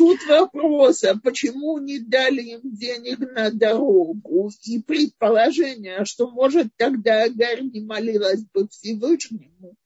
Тут 0.03 0.19
вопрос, 0.27 1.05
а 1.05 1.17
почему 1.17 1.77
не 1.77 1.97
дали 1.97 2.41
им 2.41 2.75
денег 2.75 3.19
на 3.19 3.49
дорогу? 3.51 4.51
И 4.63 4.81
предположение, 4.81 6.03
что, 6.03 6.29
может, 6.29 6.75
тогда 6.75 7.23
Агарь 7.23 7.61
не 7.61 7.79
молилась 7.79 8.43
бы 8.53 8.67
Всевышнему. 8.67 9.77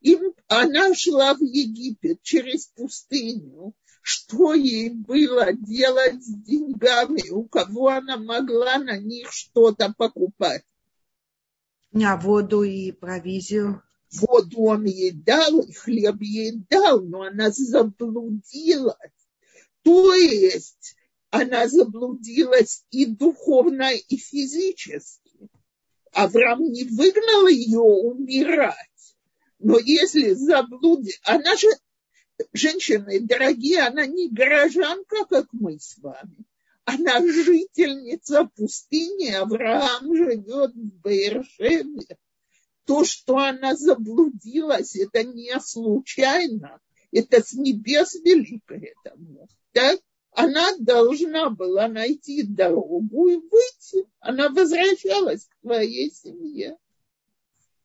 Им, 0.00 0.32
она 0.46 0.94
шла 0.94 1.34
в 1.34 1.40
Египет 1.40 2.22
через 2.22 2.66
пустыню. 2.66 3.74
Что 4.00 4.54
ей 4.54 4.90
было 4.90 5.52
делать 5.52 6.22
с 6.22 6.28
деньгами? 6.28 7.28
У 7.30 7.42
кого 7.48 7.88
она 7.88 8.16
могла 8.16 8.78
на 8.78 8.96
них 8.96 9.32
что-то 9.32 9.92
покупать? 9.98 10.62
А 12.00 12.16
воду 12.16 12.62
и 12.62 12.92
провизию? 12.92 13.82
Воду 14.12 14.66
он 14.66 14.84
ей 14.84 15.10
дал, 15.10 15.58
и 15.62 15.72
хлеб 15.72 16.20
ей 16.20 16.64
дал, 16.70 17.00
но 17.00 17.22
она 17.22 17.50
заблудилась 17.50 19.23
то 19.84 20.14
есть 20.14 20.96
она 21.30 21.68
заблудилась 21.68 22.84
и 22.90 23.06
духовно, 23.06 23.92
и 23.92 24.16
физически. 24.16 25.50
Авраам 26.12 26.62
не 26.72 26.84
выгнал 26.84 27.46
ее 27.48 27.80
умирать. 27.80 28.76
Но 29.58 29.78
если 29.78 30.32
заблудит, 30.32 31.18
она 31.24 31.56
же, 31.56 31.68
женщины 32.52 33.20
дорогие, 33.20 33.82
она 33.82 34.06
не 34.06 34.30
горожанка, 34.30 35.24
как 35.26 35.48
мы 35.52 35.78
с 35.78 35.98
вами. 35.98 36.44
Она 36.84 37.20
жительница 37.20 38.44
пустыни, 38.56 39.32
Авраам 39.32 40.16
живет 40.16 40.72
в 40.74 41.00
Бейршеве. 41.02 42.16
То, 42.86 43.04
что 43.04 43.38
она 43.38 43.74
заблудилась, 43.74 44.94
это 44.96 45.24
не 45.24 45.58
случайно. 45.60 46.80
Это 47.14 47.42
с 47.42 47.54
небес 47.54 48.14
великое 48.16 48.92
тому 49.02 49.48
да, 49.74 49.98
она 50.30 50.76
должна 50.78 51.50
была 51.50 51.88
найти 51.88 52.44
дорогу 52.44 53.28
и 53.28 53.36
выйти. 53.36 54.08
Она 54.20 54.48
возвращалась 54.48 55.46
к 55.46 55.60
своей 55.60 56.10
семье. 56.10 56.78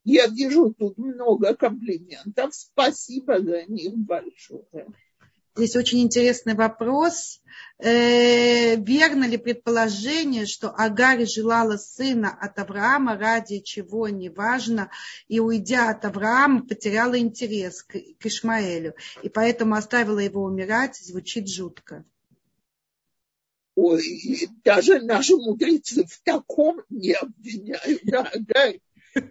Я 0.04 0.28
вижу 0.28 0.74
тут 0.74 0.98
много 0.98 1.56
комплиментов. 1.56 2.56
Спасибо 2.56 3.42
за 3.42 3.66
них 3.66 3.96
большое. 3.96 4.88
Здесь 5.56 5.76
очень 5.76 6.02
интересный 6.02 6.54
вопрос. 6.54 7.42
э, 7.80 8.76
верно 8.76 9.26
ли 9.26 9.38
предположение, 9.38 10.46
что 10.46 10.70
Агарь 10.70 11.26
желала 11.26 11.78
сына 11.78 12.38
от 12.40 12.60
Авраама, 12.60 13.18
ради 13.18 13.60
чего 13.60 14.10
неважно, 14.10 14.90
и 15.28 15.40
уйдя 15.40 15.90
от 15.90 16.06
Авраама, 16.06 16.66
потеряла 16.66 17.18
интерес 17.18 17.84
к, 17.84 17.94
к 17.94 18.26
Ишмаэлю, 18.26 18.96
и 19.24 19.30
поэтому 19.30 19.76
оставила 19.76 20.20
его 20.20 20.44
умирать, 20.44 20.98
звучит 20.98 21.50
жутко. 21.50 22.06
Ой, 23.76 24.50
даже 24.66 25.00
наши 25.00 25.36
мудрецы 25.38 26.04
в 26.06 26.22
таком 26.24 26.82
не 26.90 27.14
обвиняют 27.14 28.02
да. 28.04 28.30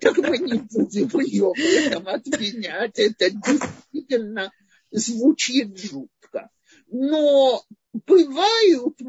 Так 0.00 0.16
мы 0.18 0.38
не 0.38 0.58
будем 0.58 1.20
ее 1.20 1.52
в 1.54 1.58
этом 1.58 2.08
обвинять. 2.08 2.98
Это 2.98 3.30
действительно 3.30 4.50
звучит 4.90 5.76
жутко. 5.78 6.50
Но 6.86 7.62
бывают 7.92 9.00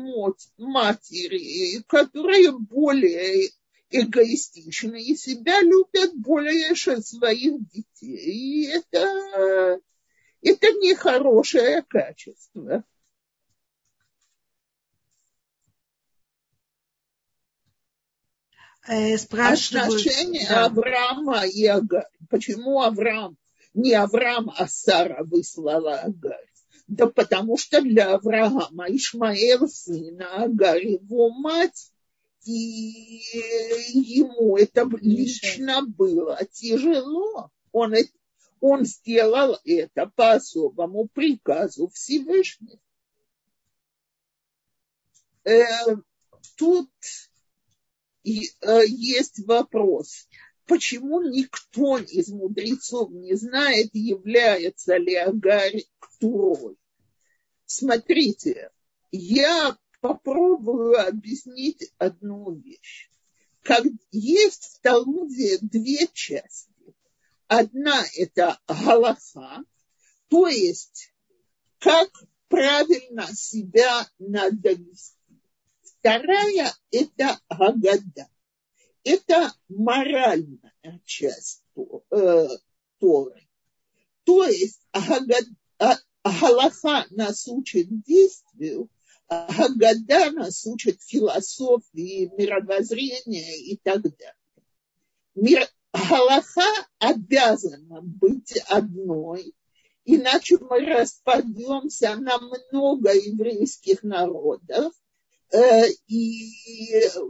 матери, 0.57 1.81
которые 1.87 2.51
более 2.51 3.49
эгоистичны 3.89 5.01
и 5.01 5.15
себя 5.15 5.61
любят 5.61 6.15
больше 6.15 7.01
своих 7.01 7.67
детей. 7.69 8.63
И 8.63 8.67
это, 8.67 9.79
это 10.41 10.67
нехорошее 10.73 11.83
качество. 11.87 12.83
Э, 18.87 19.17
спрашивают... 19.17 19.87
Отношения. 19.87 20.47
Авраама 20.47 21.45
и 21.45 21.65
Агарь. 21.65 22.05
Почему 22.29 22.81
Авраам? 22.81 23.37
Не 23.79 23.93
Авраам, 23.93 24.51
а 24.57 24.67
Сара 24.67 25.23
выслала 25.23 26.01
Агарь. 26.01 26.51
Да 26.87 27.07
потому 27.07 27.57
что 27.57 27.81
для 27.81 28.13
Авраама 28.13 28.87
Ишмаэл 28.89 29.69
сына 29.69 30.43
Агарь 30.43 30.85
его 30.85 31.29
мать, 31.29 31.93
и 32.43 33.21
ему 33.93 34.57
это 34.57 34.85
лично 34.99 35.85
было 35.85 36.39
тяжело. 36.51 37.51
Он, 37.71 37.93
он 38.59 38.83
сделал 38.83 39.57
это 39.63 40.11
по 40.13 40.33
особому 40.33 41.07
приказу 41.07 41.87
Всевышнего. 41.87 42.81
Э, 45.45 45.95
тут 46.57 46.89
э, 48.25 48.85
есть 48.87 49.39
вопрос, 49.47 50.27
почему 50.69 51.23
никто 51.23 51.97
из 51.97 52.29
мудрецов 52.29 53.09
не 53.09 53.33
знает, 53.33 53.89
является 53.93 54.97
ли 54.97 55.15
Агарь 55.15 55.83
Ктурой. 55.97 56.77
Смотрите, 57.65 58.69
я 59.11 59.75
попробую 59.99 60.99
объяснить 60.99 61.91
одну 61.97 62.53
вещь. 62.53 63.09
Как 63.63 63.83
есть 64.11 64.75
в 64.75 64.81
Талмуде 64.81 65.57
две 65.61 66.07
части. 66.13 66.69
Одна– 67.47 68.05
это 68.15 68.59
галаха, 68.67 69.63
то 70.27 70.47
есть 70.47 71.11
как 71.79 72.11
правильно 72.47 73.25
себя 73.33 74.07
надо 74.19 74.73
вести. 74.73 75.17
Вторая– 75.81 76.71
это 76.91 77.39
Агада. 77.47 78.29
Это 79.03 79.53
моральная 79.69 81.01
часть 81.05 81.63
э, 81.75 82.47
Торы. 82.99 83.47
То 84.25 84.45
есть 84.45 84.81
а, 84.91 85.97
Галаха 86.23 87.05
нас 87.11 87.47
учит 87.47 87.87
действию, 88.03 88.89
а 89.27 89.47
Гагада 89.47 90.31
нас 90.31 90.65
учит 90.65 91.01
философии, 91.01 92.31
мировоззрения 92.37 93.57
и 93.57 93.77
так 93.77 94.01
далее. 94.01 94.35
Мир, 95.35 95.67
Галаха 95.93 96.69
обязана 96.99 98.01
быть 98.01 98.57
одной, 98.67 99.53
иначе 100.03 100.57
мы 100.59 100.85
распадемся 100.85 102.15
на 102.15 102.37
много 102.39 103.13
еврейских 103.13 104.03
народов, 104.03 104.93
и 106.07 106.51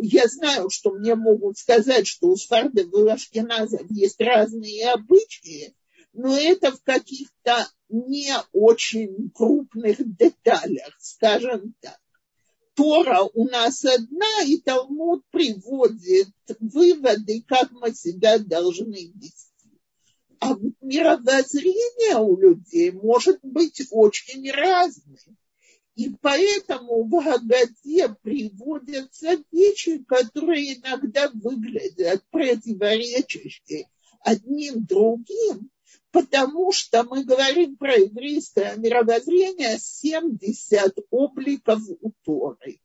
я 0.02 0.28
знаю, 0.28 0.70
что 0.70 0.92
мне 0.92 1.16
могут 1.16 1.58
сказать, 1.58 2.08
что 2.08 2.28
у 2.28 2.36
Сфардов 2.36 2.94
и 2.94 3.08
Ашкеназов 3.08 3.90
есть 3.90 4.20
разные 4.20 4.92
обычаи, 4.92 5.74
но 6.14 6.38
это 6.38 6.72
в 6.72 6.84
каких-то 6.84 7.68
не 7.90 8.34
очень 8.52 9.32
крупных 9.32 9.98
деталях, 10.18 10.96
скажем 11.00 11.74
так. 11.82 12.00
Тора 12.76 13.24
у 13.34 13.46
нас 13.46 13.84
одна, 13.84 14.42
и 14.46 14.58
Талмуд 14.58 15.24
приводит 15.32 16.30
выводы, 16.60 17.44
как 17.46 17.72
мы 17.72 17.94
себя 17.94 18.40
должны 18.40 19.12
вести. 19.16 19.50
А 20.40 20.56
мировоззрение 20.80 22.18
у 22.18 22.38
людей 22.38 22.92
может 22.92 23.40
быть 23.44 23.82
очень 23.92 24.50
разным. 24.52 25.38
И 26.00 26.16
поэтому 26.22 27.04
в 27.04 27.16
Агаде 27.18 28.08
приводятся 28.22 29.36
вещи, 29.52 30.02
которые 30.06 30.76
иногда 30.76 31.30
выглядят 31.34 32.24
противоречащие 32.32 33.90
одним 34.22 34.86
другим, 34.86 35.70
потому 36.12 36.72
что 36.72 37.04
мы 37.04 37.26
говорим 37.26 37.76
про 37.76 37.98
еврейское 37.98 38.78
мировоззрение 38.78 39.78
70 39.78 41.00
обликов 41.10 41.82
у 42.00 42.14
Торы. 42.24 42.80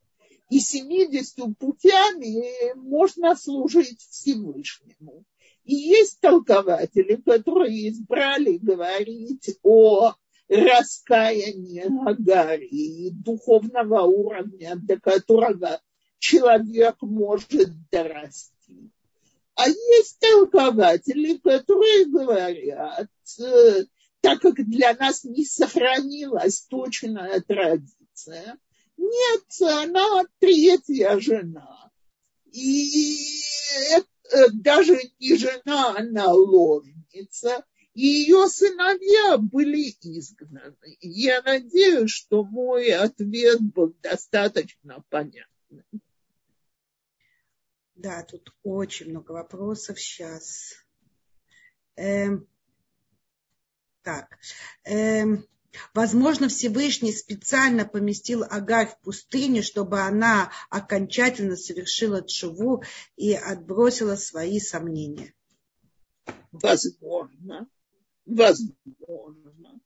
И 0.51 0.59
70 0.59 1.57
путями 1.57 2.75
можно 2.75 3.37
служить 3.37 4.01
Всевышнему. 4.11 5.25
И 5.63 5.77
есть 5.77 6.19
толкователи, 6.19 7.15
которые 7.25 7.91
избрали 7.91 8.57
говорить 8.57 9.57
о 9.63 10.15
раскаяния 10.49 11.91
Агари, 12.07 13.11
духовного 13.11 14.03
уровня, 14.03 14.77
до 14.77 15.01
которого 15.01 15.81
человек 16.19 16.97
может 17.01 17.71
дорасти. 17.91 18.91
А 19.57 19.69
есть 19.69 20.19
толкователи, 20.19 21.39
которые 21.39 22.07
говорят, 22.07 23.09
э, 23.39 23.85
так 24.21 24.41
как 24.41 24.55
для 24.57 24.95
нас 24.95 25.25
не 25.25 25.45
сохранилась 25.45 26.63
точная 26.63 27.41
традиция, 27.41 28.59
нет, 28.97 29.45
она 29.61 30.25
третья 30.39 31.19
жена. 31.21 31.91
И 32.53 33.17
это 33.91 34.51
даже 34.53 34.99
не 35.19 35.37
жена, 35.37 35.97
она 35.97 36.33
ложница 36.33 37.65
и 37.95 38.07
ее 38.07 38.49
сыновья 38.49 39.39
были 39.39 39.95
изгнаны. 40.01 40.77
Я 41.01 41.43
надеюсь, 41.43 42.11
что 42.11 42.43
мой 42.43 42.91
ответ 42.93 43.61
был 43.61 43.95
достаточно 44.03 45.05
понятным. 45.11 45.85
Да, 47.95 48.25
тут 48.25 48.53
очень 48.65 49.11
много 49.11 49.31
вопросов 49.31 50.01
сейчас. 50.01 50.75
Эм, 51.95 52.49
так. 54.03 54.39
Эм, 54.83 55.47
возможно, 55.95 56.49
Всевышний 56.49 57.13
специально 57.13 57.85
поместил 57.85 58.43
Агарь 58.43 58.89
в 58.89 58.99
пустыне, 59.03 59.63
чтобы 59.63 60.01
она 60.01 60.51
окончательно 60.69 61.57
совершила 61.57 62.27
чуву 62.27 62.83
и 63.15 63.35
отбросила 63.35 64.17
свои 64.17 64.59
сомнения. 64.59 65.33
Возможно 66.51 67.69
возможно. 68.27 69.81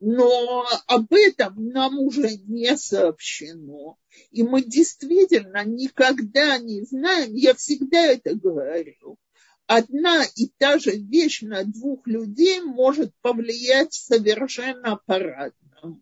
Но 0.00 0.64
об 0.86 1.12
этом 1.12 1.68
нам 1.70 1.98
уже 1.98 2.36
не 2.46 2.76
сообщено. 2.76 3.96
И 4.30 4.44
мы 4.44 4.62
действительно 4.62 5.64
никогда 5.64 6.58
не 6.58 6.82
знаем, 6.82 7.34
я 7.34 7.54
всегда 7.54 8.06
это 8.06 8.34
говорю, 8.36 9.18
одна 9.66 10.24
и 10.36 10.50
та 10.56 10.78
же 10.78 10.92
вещь 10.92 11.42
на 11.42 11.64
двух 11.64 12.06
людей 12.06 12.60
может 12.60 13.12
повлиять 13.22 13.92
совершенно 13.92 15.00
по-разному. 15.04 16.00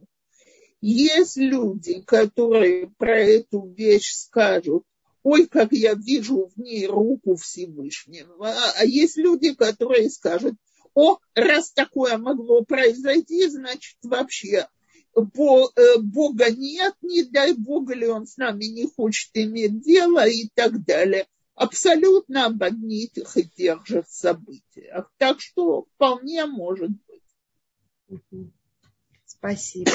Есть 0.82 1.38
люди, 1.38 2.02
которые 2.02 2.88
про 2.98 3.18
эту 3.18 3.66
вещь 3.76 4.12
скажут, 4.12 4.84
ой, 5.22 5.46
как 5.46 5.72
я 5.72 5.94
вижу 5.94 6.52
в 6.54 6.60
ней 6.60 6.86
руку 6.86 7.34
Всевышнего. 7.34 8.54
А 8.78 8.84
есть 8.84 9.16
люди, 9.16 9.54
которые 9.54 10.10
скажут, 10.10 10.54
о, 10.96 11.18
раз 11.34 11.72
такое 11.72 12.16
могло 12.16 12.64
произойти, 12.64 13.46
значит, 13.48 13.98
вообще 14.02 14.66
э, 15.14 15.98
Бога 15.98 16.50
нет, 16.50 16.94
не 17.02 17.22
дай 17.22 17.52
Бога 17.52 17.94
ли 17.94 18.06
он 18.06 18.26
с 18.26 18.38
нами 18.38 18.64
не 18.64 18.86
хочет 18.86 19.30
иметь 19.34 19.82
дело 19.82 20.26
и 20.26 20.48
так 20.54 20.84
далее. 20.86 21.26
Абсолютно 21.54 22.46
об 22.46 22.62
одних 22.62 23.36
и 23.36 23.44
тех 23.44 23.86
же 23.86 24.04
событиях. 24.08 25.12
Так 25.18 25.42
что 25.42 25.86
вполне 25.94 26.46
может 26.46 26.90
быть. 28.08 28.20
Спасибо. 29.26 29.90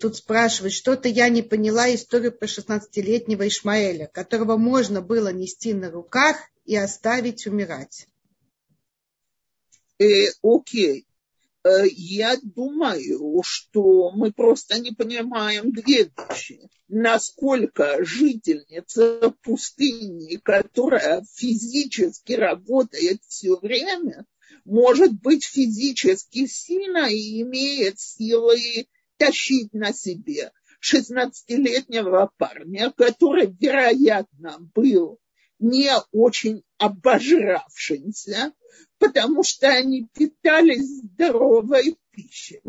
Тут 0.00 0.16
спрашивают, 0.16 0.74
что-то 0.74 1.08
я 1.08 1.30
не 1.30 1.40
поняла 1.40 1.92
историю 1.94 2.32
про 2.32 2.46
16-летнего 2.46 3.48
Ишмаэля, 3.48 4.06
которого 4.06 4.58
можно 4.58 5.00
было 5.00 5.32
нести 5.32 5.72
на 5.72 5.90
руках 5.90 6.36
и 6.66 6.76
оставить 6.76 7.46
умирать. 7.46 8.06
Э, 10.00 10.28
окей. 10.42 11.06
Э, 11.62 11.86
я 11.86 12.38
думаю, 12.42 13.42
что 13.44 14.10
мы 14.12 14.32
просто 14.32 14.78
не 14.78 14.92
понимаем 14.92 15.72
две 15.72 16.10
вещи. 16.28 16.70
Насколько 16.88 18.02
жительница 18.02 19.34
пустыни, 19.42 20.36
которая 20.36 21.22
физически 21.34 22.32
работает 22.32 23.20
все 23.28 23.56
время, 23.56 24.24
может 24.64 25.12
быть 25.20 25.44
физически 25.44 26.46
сильно 26.46 27.10
и 27.10 27.42
имеет 27.42 28.00
силы 28.00 28.86
тащить 29.18 29.74
на 29.74 29.92
себе 29.92 30.50
16-летнего 30.82 32.30
парня, 32.38 32.90
который, 32.96 33.54
вероятно, 33.60 34.56
был 34.74 35.18
не 35.58 35.90
очень 36.10 36.62
обожравшимся, 36.78 38.54
потому 39.00 39.42
что 39.42 39.68
они 39.68 40.06
питались 40.14 40.98
здоровой 40.98 41.96
пищей. 42.12 42.60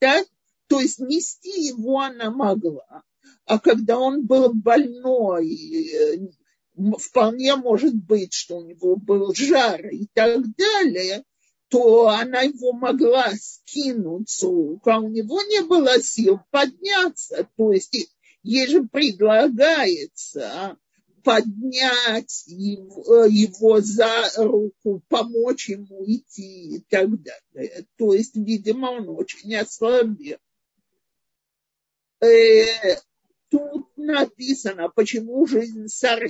Да? 0.00 0.22
То 0.66 0.80
есть 0.80 0.98
нести 0.98 1.68
его 1.68 2.00
она 2.00 2.30
могла. 2.30 3.04
А 3.44 3.58
когда 3.60 3.98
он 3.98 4.26
был 4.26 4.52
больной, 4.52 5.54
э, 5.54 6.18
вполне 6.98 7.54
может 7.54 7.94
быть, 7.94 8.34
что 8.34 8.58
у 8.58 8.64
него 8.64 8.96
был 8.96 9.32
жар 9.34 9.86
и 9.86 10.06
так 10.12 10.42
далее, 10.56 11.24
то 11.68 12.08
она 12.08 12.42
его 12.42 12.72
могла 12.72 13.32
скинуть 13.40 14.28
с 14.28 14.42
рук, 14.42 14.86
а 14.86 14.98
у 14.98 15.08
него 15.08 15.40
не 15.42 15.62
было 15.62 16.00
сил 16.02 16.40
подняться. 16.50 17.48
То 17.56 17.72
есть 17.72 17.96
ей 18.42 18.66
же 18.66 18.82
предлагается 18.82 20.76
поднять 21.26 22.44
его, 22.46 23.24
его 23.24 23.80
за 23.80 24.30
руку, 24.36 25.02
помочь 25.08 25.68
ему 25.68 26.04
идти 26.06 26.76
и 26.76 26.80
так 26.88 27.08
далее. 27.20 27.84
То 27.96 28.14
есть, 28.14 28.36
видимо, 28.36 28.92
он 28.92 29.08
очень 29.08 29.56
ослабел. 29.56 30.38
Э, 32.20 32.96
тут 33.48 33.88
написано, 33.96 34.88
почему 34.88 35.44
жизнь 35.48 35.88
Сары 35.88 36.28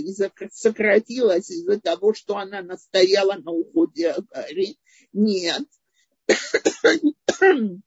сократилась 0.51 1.51
из-за 1.51 1.79
того, 1.79 2.15
что 2.15 2.39
она 2.39 2.63
настояла 2.63 3.35
на 3.35 3.51
уходе 3.51 4.13
Агари. 4.13 4.79
Нет. 5.13 5.67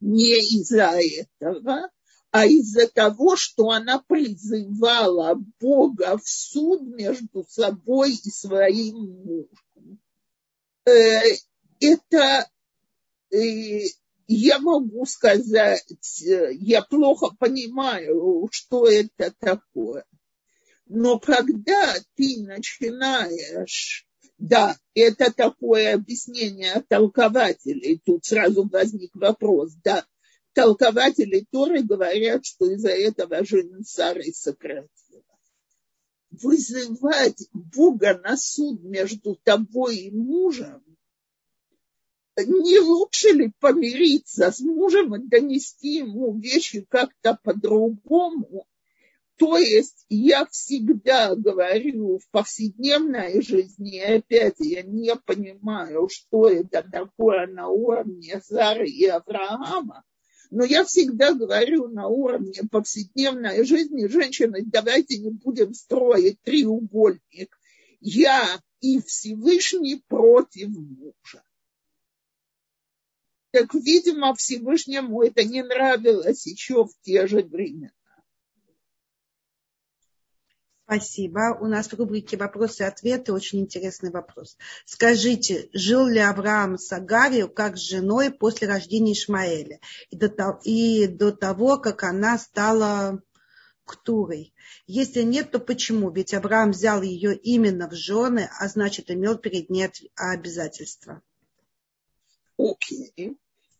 Не 0.00 0.38
из-за 0.60 0.96
этого, 1.00 1.90
а 2.34 2.46
из-за 2.46 2.88
того, 2.88 3.36
что 3.36 3.70
она 3.70 4.00
призывала 4.00 5.40
Бога 5.60 6.18
в 6.18 6.28
суд 6.28 6.82
между 6.82 7.46
собой 7.48 8.14
и 8.14 8.28
своим 8.28 8.96
мужем. 9.24 10.00
Э, 10.84 11.20
это 11.78 12.50
э, 13.30 13.82
я 14.26 14.58
могу 14.58 15.06
сказать, 15.06 15.86
э, 16.26 16.54
я 16.54 16.82
плохо 16.82 17.28
понимаю, 17.38 18.48
что 18.50 18.88
это 18.88 19.32
такое. 19.38 20.04
Но 20.86 21.20
когда 21.20 21.94
ты 22.16 22.42
начинаешь, 22.42 24.08
да, 24.38 24.76
это 24.94 25.32
такое 25.32 25.94
объяснение 25.94 26.82
толкователей, 26.88 28.02
тут 28.04 28.24
сразу 28.24 28.68
возник 28.68 29.14
вопрос, 29.14 29.74
да, 29.84 30.04
толкователи 30.54 31.46
Торы 31.50 31.82
говорят, 31.82 32.44
что 32.44 32.70
из-за 32.70 32.90
этого 32.90 33.44
жизнь 33.44 33.82
Сары 33.84 34.32
сократилась. 34.32 34.90
Вызывать 36.30 37.48
Бога 37.52 38.18
на 38.18 38.36
суд 38.36 38.82
между 38.82 39.36
тобой 39.44 39.96
и 39.96 40.10
мужем 40.10 40.82
не 42.42 42.80
лучше 42.80 43.28
ли 43.28 43.52
помириться 43.60 44.50
с 44.50 44.60
мужем 44.60 45.14
и 45.14 45.26
донести 45.26 45.98
ему 45.98 46.36
вещи 46.38 46.84
как-то 46.88 47.38
по-другому? 47.42 48.66
То 49.36 49.56
есть 49.56 50.06
я 50.08 50.46
всегда 50.46 51.34
говорю 51.34 52.18
в 52.18 52.28
повседневной 52.30 53.42
жизни, 53.42 53.96
и 53.96 54.00
опять 54.00 54.56
я 54.60 54.82
не 54.82 55.14
понимаю, 55.16 56.08
что 56.08 56.48
это 56.48 56.88
такое 56.88 57.46
на 57.48 57.68
уровне 57.68 58.40
Сары 58.44 58.88
и 58.88 59.06
Авраама, 59.06 60.04
но 60.50 60.64
я 60.64 60.84
всегда 60.84 61.34
говорю 61.34 61.88
на 61.88 62.06
уровне 62.06 62.62
повседневной 62.70 63.64
жизни, 63.64 64.06
женщины, 64.06 64.62
давайте 64.64 65.18
не 65.18 65.30
будем 65.30 65.74
строить 65.74 66.40
треугольник. 66.42 67.58
Я 68.00 68.60
и 68.80 69.00
Всевышний 69.00 70.02
против 70.08 70.68
мужа. 70.68 71.42
Так, 73.50 73.72
видимо, 73.72 74.34
Всевышнему 74.34 75.22
это 75.22 75.44
не 75.44 75.62
нравилось 75.62 76.46
еще 76.46 76.84
в 76.84 76.92
те 77.02 77.26
же 77.26 77.42
времена. 77.42 77.92
Спасибо. 80.86 81.56
У 81.58 81.66
нас 81.66 81.88
в 81.88 81.94
рубрике 81.94 82.36
«Вопросы 82.36 82.82
и 82.82 82.86
ответы» 82.86 83.32
очень 83.32 83.60
интересный 83.60 84.10
вопрос. 84.10 84.58
Скажите, 84.84 85.70
жил 85.72 86.06
ли 86.06 86.18
Авраам 86.18 86.76
с 86.76 86.92
Агарью 86.92 87.48
как 87.48 87.78
с 87.78 87.80
женой 87.80 88.30
после 88.30 88.68
рождения 88.68 89.14
Ишмаэля 89.14 89.80
и 90.10 90.16
до, 90.16 90.28
того, 90.28 90.60
и 90.62 91.06
до 91.06 91.32
того, 91.32 91.78
как 91.78 92.02
она 92.02 92.36
стала 92.36 93.22
Ктурой? 93.86 94.52
Если 94.86 95.22
нет, 95.22 95.52
то 95.52 95.58
почему? 95.58 96.10
Ведь 96.10 96.34
Авраам 96.34 96.72
взял 96.72 97.00
ее 97.00 97.34
именно 97.34 97.88
в 97.88 97.94
жены, 97.94 98.50
а 98.60 98.68
значит, 98.68 99.10
имел 99.10 99.38
перед 99.38 99.70
ней 99.70 99.88
обязательства. 100.16 101.22
Окей. 102.58 103.10
Okay. 103.16 103.36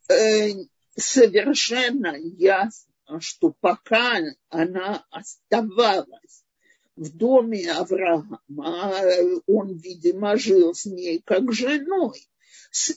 Э, 0.09 0.67
совершенно 0.97 2.17
ясно, 2.17 3.21
что 3.21 3.55
пока 3.61 4.21
она 4.49 5.05
оставалась 5.11 6.44
в 6.97 7.17
доме 7.17 7.71
Авраама, 7.71 8.41
он, 9.47 9.77
видимо, 9.77 10.37
жил 10.37 10.75
с 10.75 10.87
ней 10.87 11.23
как 11.25 11.53
женой, 11.53 12.29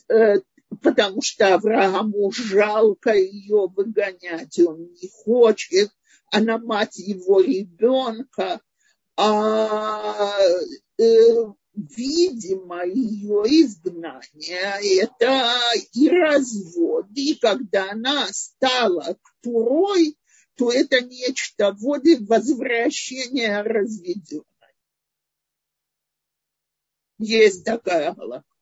э, 0.09 0.41
потому 0.81 1.21
что 1.21 1.55
Аврааму 1.55 2.31
жалко 2.31 3.13
ее 3.13 3.67
выгонять, 3.67 4.59
он 4.59 4.91
не 4.93 5.09
хочет, 5.09 5.89
она 6.31 6.57
мать 6.57 6.97
его 6.97 7.41
ребенка, 7.41 8.61
а 9.15 10.31
э, 10.99 11.03
видимо, 11.77 12.85
ее 12.85 13.43
изгнание– 13.63 15.01
это 15.01 15.53
и 15.93 16.09
развод. 16.09 17.05
И 17.15 17.35
когда 17.35 17.91
она 17.91 18.27
стала 18.31 19.17
ктурой, 19.21 20.17
то 20.57 20.71
это 20.71 21.01
нечто 21.01 21.71
вроде 21.71 22.17
возвращения 22.17 23.61
разведенной. 23.61 24.43
Есть 27.19 27.63
такая 27.63 28.13
галактика. 28.13 28.55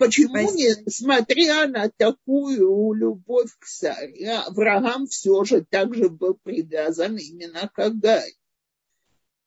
Почему, 0.00 0.34
несмотря 0.34 1.68
на 1.68 1.88
такую 1.88 2.92
любовь 2.92 3.56
к 3.60 3.66
Саре, 3.66 4.32
Авраам 4.32 5.06
все 5.06 5.44
же 5.44 5.64
также 5.64 6.08
был 6.08 6.34
привязан 6.34 7.16
именно 7.16 7.68
к 7.68 7.78
Агаре? 7.78 8.34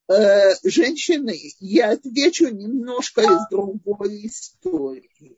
Э, 0.09 0.53
женщины, 0.63 1.37
я 1.59 1.91
отвечу 1.91 2.47
немножко 2.47 3.21
из 3.21 3.49
другой 3.49 4.25
истории. 4.25 5.37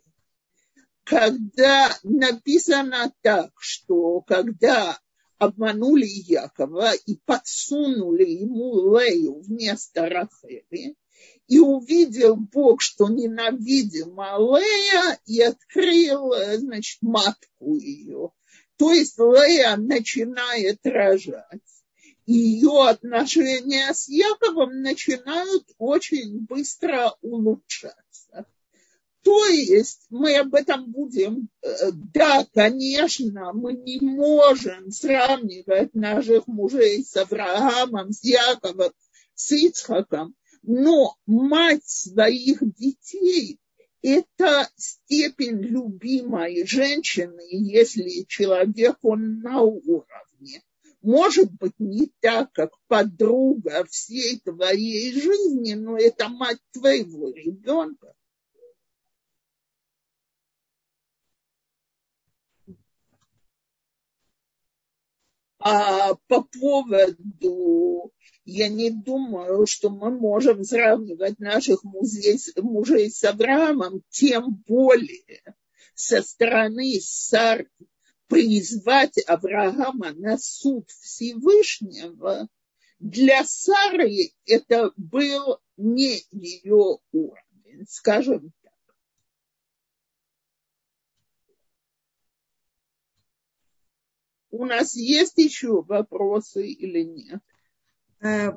Когда 1.04 1.98
написано 2.04 3.12
так, 3.24 3.52
что 3.58 4.22
когда 4.22 5.00
обманули 5.40 6.06
Якова 6.06 6.94
и 6.94 7.16
подсунули 7.26 8.26
ему 8.26 8.98
Лею 8.98 9.42
вместо 9.42 10.08
Рахели, 10.08 10.96
и 11.48 11.60
увидел 11.60 12.36
Бог, 12.36 12.82
что 12.82 13.08
ненавидима 13.08 14.38
Лея, 14.38 15.20
и 15.26 15.42
открыл, 15.42 16.34
значит, 16.58 17.02
матку 17.02 17.76
ее. 17.76 18.32
То 18.78 18.94
есть 18.94 19.18
Лея 19.18 19.76
начинает 19.78 20.80
рожать 20.84 21.62
ее 22.30 22.88
отношения 22.88 23.92
с 23.92 24.08
Яковом 24.08 24.84
начинают 24.84 25.64
очень 25.80 26.46
быстро 26.46 27.16
улучшаться. 27.22 28.09
То 29.30 29.46
есть 29.46 30.08
мы 30.10 30.38
об 30.38 30.56
этом 30.56 30.92
будем, 30.92 31.50
э, 31.62 31.92
да, 32.16 32.48
конечно, 32.52 33.54
мы 33.54 33.74
не 33.74 34.00
можем 34.02 34.90
сравнивать 34.90 35.94
наших 35.94 36.48
мужей 36.48 37.06
с 37.06 37.16
Авраамом, 37.16 38.12
с 38.12 38.24
Яковом, 38.24 38.92
с 39.36 39.52
Ицхаком, 39.52 40.34
но 40.64 41.16
мать 41.28 41.88
своих 41.88 42.58
детей 42.76 43.60
это 44.02 44.68
степень 44.76 45.62
любимой 45.62 46.66
женщины, 46.66 47.44
если 47.52 48.26
человек, 48.28 48.98
он 49.04 49.42
на 49.42 49.62
уровне. 49.62 50.64
Может 51.04 51.52
быть, 51.52 51.76
не 51.78 52.12
так, 52.20 52.52
как 52.54 52.72
подруга 52.88 53.86
всей 53.92 54.40
твоей 54.40 55.14
жизни, 55.14 55.76
но 55.76 56.00
это 56.00 56.30
мать 56.30 56.58
твоего 56.72 57.30
ребенка. 57.30 58.16
А 65.60 66.16
по 66.28 66.42
поводу, 66.42 68.14
я 68.46 68.70
не 68.70 68.92
думаю, 68.92 69.66
что 69.66 69.90
мы 69.90 70.10
можем 70.10 70.64
сравнивать 70.64 71.40
наших 71.40 71.84
музей, 71.84 72.40
мужей 72.56 73.12
с 73.12 73.24
Авраамом, 73.26 74.02
тем 74.10 74.64
более 74.66 75.42
со 75.96 76.22
стороны 76.22 77.00
Сар 77.02 77.68
призвать 78.28 79.18
Авраама 79.28 80.14
на 80.14 80.38
суд 80.38 80.90
Всевышнего, 80.90 82.48
для 83.00 83.44
Сары 83.44 84.32
это 84.46 84.94
был 84.96 85.60
не 85.76 86.22
ее 86.32 87.00
уровень, 87.12 87.86
скажем 87.88 88.54
У 94.52 94.66
нас 94.66 94.96
есть 94.96 95.38
еще 95.38 95.82
вопросы 95.84 96.68
или 96.68 97.04
нет? 97.04 97.42
Э, 98.22 98.54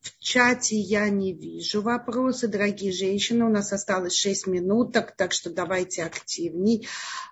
в 0.00 0.18
чате 0.20 0.76
я 0.76 1.08
не 1.08 1.32
вижу 1.32 1.82
вопросы, 1.82 2.48
дорогие 2.48 2.92
женщины. 2.92 3.44
У 3.44 3.48
нас 3.48 3.72
осталось 3.72 4.14
6 4.14 4.46
минуток, 4.46 5.16
так 5.16 5.32
что 5.32 5.50
давайте 5.50 6.04
активней. 6.04 6.86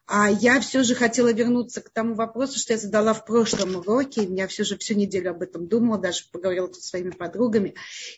А 0.07 0.29
я 0.29 0.61
все 0.61 0.83
же 0.83 0.95
хотела 0.95 1.33
вернуться 1.33 1.81
к 1.81 1.89
тому 1.91 2.15
вопросу, 2.15 2.59
что 2.59 2.75
я 2.75 2.79
задала 2.79 3.15
в 3.15 3.25
прошлом 3.25 3.77
уроке. 3.77 4.25
Я 4.25 4.49
все 4.49 4.65
же 4.65 4.77
всю 4.77 4.95
неделю 4.95 5.31
об 5.31 5.43
этом 5.43 5.67
думала, 5.67 5.99
даже 5.99 6.25
поговорила 6.31 6.71
со 6.73 6.83
своими 6.83 7.11
подругами. 7.11 7.75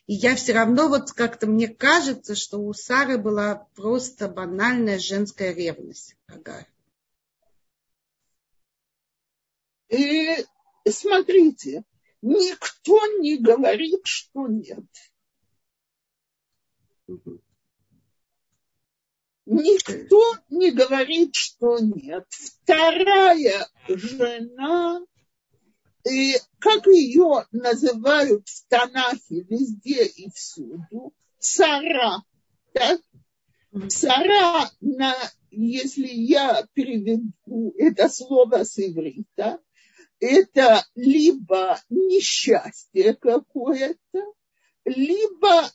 И 0.06 0.14
я 0.14 0.34
все 0.34 0.54
равно, 0.54 0.88
вот 0.88 1.12
как-то 1.12 1.46
мне 1.46 1.68
кажется, 1.68 2.34
что 2.34 2.58
у 2.58 2.72
Сары 2.72 3.18
была 3.18 3.68
просто 3.76 4.26
банальная 4.26 4.98
женская 4.98 5.52
ревность. 5.52 6.16
Ага. 6.28 6.66
И 9.88 10.44
смотрите, 10.88 11.84
никто 12.22 12.98
не 13.18 13.38
говорит, 13.38 14.00
что 14.04 14.46
нет. 14.48 14.84
Никто 19.46 20.22
не 20.50 20.72
говорит, 20.72 21.34
что 21.34 21.78
нет. 21.78 22.26
Вторая 22.30 23.68
жена, 23.88 25.00
и 26.08 26.36
как 26.58 26.86
ее 26.86 27.46
называют 27.52 28.48
в 28.48 28.68
Танахе 28.68 29.42
везде 29.42 30.04
и 30.04 30.30
всюду, 30.30 31.14
Сара. 31.38 32.22
Так? 32.72 33.00
Сара, 33.88 34.70
на, 34.80 35.14
если 35.50 36.08
я 36.08 36.66
переведу 36.74 37.74
это 37.78 38.08
слово 38.08 38.64
с 38.64 38.78
иврита, 38.78 39.60
это 40.26 40.84
либо 40.94 41.80
несчастье 41.88 43.14
какое-то, 43.14 44.20
либо 44.84 45.70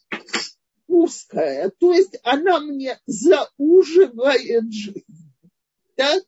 узкое, 0.88 1.72
то 1.80 1.94
есть 1.94 2.18
она 2.24 2.60
мне 2.60 3.00
зауживает 3.06 4.72
жизнь. 4.72 5.34
Так? 5.96 6.24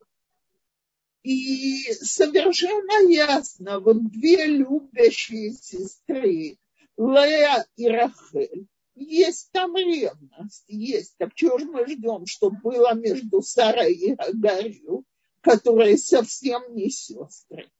И 1.24 1.84
совершенно 1.93 3.09
ясно, 3.09 3.80
вот 3.80 4.11
две 4.11 4.45
любящие 4.45 5.53
сестры, 5.53 6.57
Лея 6.97 7.65
и 7.76 7.88
Рахель, 7.88 8.67
есть 8.95 9.49
там 9.51 9.76
ревность, 9.76 10.65
есть. 10.67 11.15
Так 11.17 11.34
чего 11.34 11.57
же 11.57 11.65
мы 11.65 11.88
ждем, 11.88 12.26
что 12.26 12.51
было 12.51 12.93
между 12.93 13.41
Сарой 13.41 13.93
и 13.93 14.13
Агарью, 14.13 15.05
которые 15.41 15.97
совсем 15.97 16.76
не 16.76 16.89
сестры? 16.89 17.71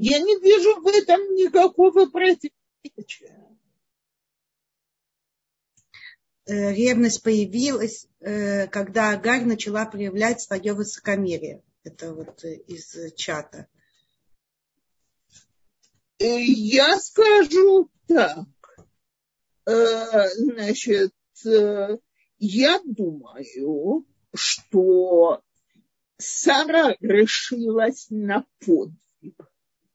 Я 0.00 0.20
не 0.20 0.38
вижу 0.38 0.80
в 0.80 0.86
этом 0.86 1.34
никакого 1.34 2.06
противоречия. 2.06 3.44
Э, 6.46 6.72
ревность 6.72 7.24
появилась, 7.24 8.06
э, 8.20 8.68
когда 8.68 9.10
Агарь 9.10 9.44
начала 9.44 9.86
проявлять 9.86 10.40
свое 10.40 10.72
высокомерие. 10.74 11.64
Это 11.82 12.14
вот 12.14 12.44
э, 12.44 12.58
из 12.58 13.12
чата. 13.16 13.66
Я 16.20 16.96
скажу 17.00 17.90
так. 18.06 18.46
Значит, 19.64 21.12
я 22.38 22.80
думаю, 22.84 24.06
что 24.32 25.42
Сара 26.18 26.96
решилась 27.00 28.06
на 28.10 28.46
подвиг 28.60 29.48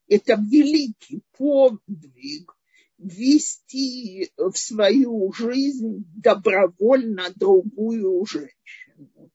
это 0.08 0.36
великий 0.36 1.22
подвиг 1.38 2.56
ввести 2.98 4.32
в 4.38 4.54
свою 4.54 5.32
жизнь 5.34 6.06
добровольно 6.16 7.30
другую 7.36 8.26
женщину. 8.26 9.32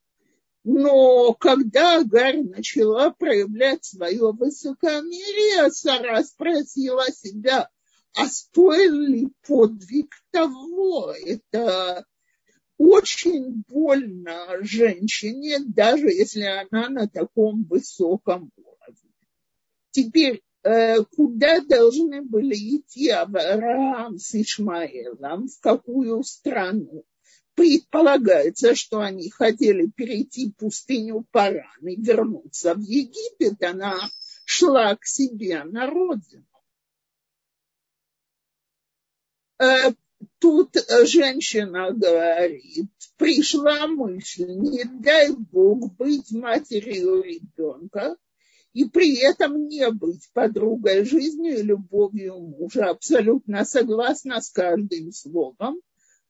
Но 0.64 1.32
когда 1.34 2.00
Агарь 2.00 2.42
начала 2.42 3.10
проявлять 3.10 3.84
свое 3.84 4.32
высокомерие, 4.32 5.70
Сара 5.70 6.22
спросила 6.24 7.06
себя, 7.12 7.68
а 8.14 8.26
стоил 8.26 8.94
ли 8.94 9.28
подвиг 9.46 10.14
того? 10.30 11.12
Это 11.24 12.04
очень 12.76 13.64
больно 13.68 14.58
женщине, 14.60 15.58
даже 15.60 16.08
если 16.08 16.42
она 16.42 16.88
на 16.88 17.08
таком 17.08 17.64
высоком 17.64 18.50
уровне. 18.56 19.12
Теперь 19.90 20.42
куда 21.16 21.60
должны 21.60 22.22
были 22.22 22.54
идти 22.54 23.08
Авраам 23.10 24.18
с 24.18 24.34
Ишмаэлом, 24.34 25.48
в 25.48 25.60
какую 25.60 26.22
страну. 26.24 27.04
Предполагается, 27.54 28.74
что 28.74 29.00
они 29.00 29.30
хотели 29.30 29.86
перейти 29.86 30.52
пустыню 30.52 31.26
Паран 31.32 31.86
и 31.86 32.00
вернуться 32.00 32.74
в 32.74 32.80
Египет. 32.80 33.62
Она 33.62 33.98
шла 34.44 34.94
к 34.96 35.04
себе 35.04 35.64
на 35.64 35.86
родину. 35.86 36.46
Э, 39.60 39.92
тут 40.38 40.76
женщина 41.04 41.90
говорит, 41.92 42.90
пришла 43.16 43.86
мысль, 43.88 44.46
не 44.46 44.84
дай 44.84 45.30
Бог 45.30 45.96
быть 45.96 46.30
матерью 46.30 47.22
ребенка, 47.22 48.16
и 48.78 48.84
при 48.84 49.16
этом 49.16 49.66
не 49.66 49.90
быть 49.90 50.30
подругой 50.32 51.04
жизни 51.04 51.52
и 51.52 51.62
любовью 51.62 52.38
мужа. 52.38 52.90
Абсолютно 52.90 53.64
согласна 53.64 54.40
с 54.40 54.50
каждым 54.50 55.10
словом. 55.10 55.80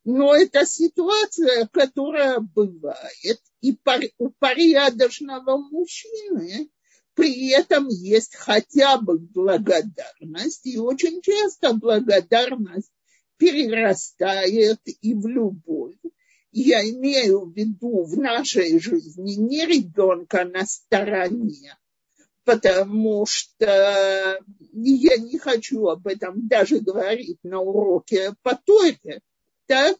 Но 0.04 0.34
это 0.34 0.64
ситуация, 0.64 1.68
которая 1.70 2.40
бывает, 2.40 3.38
и 3.60 3.76
у 4.16 4.30
порядочного 4.30 5.58
мужчины 5.58 6.70
при 7.12 7.50
этом 7.50 7.88
есть 7.88 8.34
хотя 8.34 8.96
бы 8.96 9.18
благодарность, 9.18 10.64
и 10.64 10.78
очень 10.78 11.20
часто 11.20 11.74
благодарность 11.74 12.92
перерастает 13.36 14.80
и 14.86 15.12
в 15.12 15.26
любовь. 15.26 15.98
Я 16.50 16.82
имею 16.88 17.44
в 17.44 17.54
виду 17.54 18.04
в 18.04 18.16
нашей 18.16 18.80
жизни 18.80 19.32
не 19.32 19.66
ребенка 19.66 20.46
на 20.46 20.64
стороне, 20.64 21.76
потому 22.48 23.26
что 23.26 24.40
я 24.72 25.16
не 25.18 25.38
хочу 25.38 25.86
об 25.88 26.06
этом 26.06 26.48
даже 26.48 26.78
говорить 26.78 27.38
на 27.42 27.60
уроке 27.60 28.32
по 28.42 28.54
Торе, 28.56 29.20
так? 29.66 29.98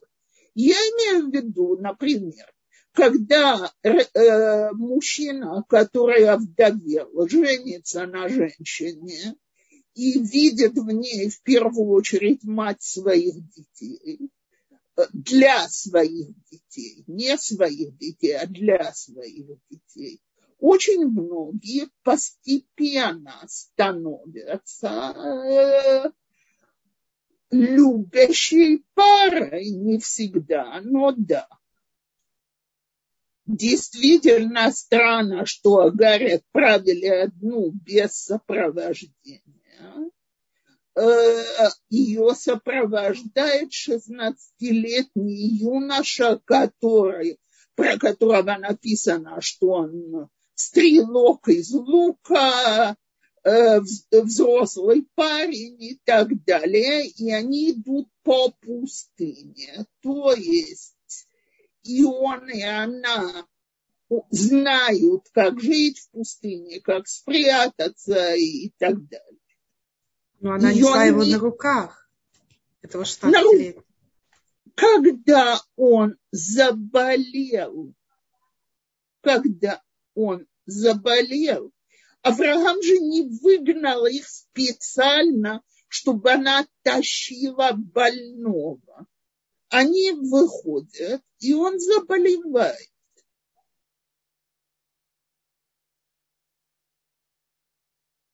Я 0.55 0.73
имею 0.73 1.27
в 1.27 1.31
виду, 1.31 1.77
например, 1.77 2.51
когда 2.91 3.71
э, 3.83 4.71
мужчина, 4.71 5.63
который 5.69 6.27
овдовел, 6.27 7.27
женится 7.27 8.07
на 8.07 8.27
женщине 8.27 9.35
и 9.93 10.19
видит 10.19 10.73
в 10.73 10.89
ней 10.89 11.29
в 11.29 11.43
первую 11.43 11.91
очередь 11.91 12.43
мать 12.45 12.81
своих 12.81 13.35
детей, 13.51 14.31
э, 14.97 15.05
для 15.13 15.69
своих 15.69 16.29
детей, 16.49 17.03
не 17.05 17.37
своих 17.37 17.95
детей, 17.95 18.35
а 18.37 18.47
для 18.47 18.91
своих 18.91 19.45
детей, 19.69 20.19
очень 20.59 21.07
многие 21.07 21.87
постепенно 22.03 23.41
становятся 23.47 25.13
э, 25.15 26.11
любящей 27.51 28.85
парой, 28.93 29.69
не 29.69 29.99
всегда, 29.99 30.81
но 30.83 31.13
да. 31.15 31.47
Действительно 33.45 34.71
странно, 34.71 35.45
что 35.45 35.79
Агарь 35.79 36.35
отправили 36.35 37.07
одну 37.07 37.71
без 37.71 38.11
сопровождения. 38.11 39.41
Э, 40.95 41.69
Ее 41.89 42.35
сопровождает 42.35 43.71
16-летний 43.71 45.57
юноша, 45.57 46.39
который, 46.43 47.39
про 47.75 47.97
которого 47.97 48.57
написано, 48.57 49.39
что 49.41 49.69
он 49.69 50.29
стрелок 50.59 51.47
из 51.47 51.71
лука, 51.71 52.95
э, 53.43 53.79
взрослый 54.11 55.07
парень 55.15 55.81
и 55.81 55.99
так 56.03 56.43
далее, 56.43 57.07
и 57.07 57.31
они 57.31 57.71
идут 57.71 58.09
по 58.23 58.51
пустыне. 58.51 59.85
То 60.01 60.33
есть 60.33 60.95
и 61.83 62.03
он, 62.03 62.49
и 62.49 62.61
она 62.61 63.45
знают, 64.31 65.29
как 65.31 65.61
жить 65.61 65.99
в 65.99 66.11
пустыне, 66.11 66.81
как 66.81 67.07
спрятаться 67.07 68.33
и 68.35 68.71
так 68.77 69.07
далее. 69.07 69.37
Но 70.39 70.53
она 70.53 70.71
Ее 70.71 70.81
несла 70.81 71.05
его 71.05 71.23
не... 71.23 71.33
на 71.33 71.39
руках, 71.39 72.09
этого 72.81 73.05
16 73.05 73.59
лет. 73.59 73.77
Когда 74.75 75.61
он 75.75 76.17
заболел, 76.31 77.93
когда 79.21 79.81
он 80.19 80.45
заболел, 80.65 81.71
Авраам 82.21 82.81
же 82.83 82.99
не 82.99 83.21
выгнал 83.41 84.05
их 84.05 84.27
специально, 84.27 85.63
чтобы 85.87 86.31
она 86.31 86.67
тащила 86.83 87.71
больного. 87.73 89.07
Они 89.69 90.11
выходят, 90.11 91.21
и 91.39 91.53
он 91.53 91.79
заболевает. 91.79 92.89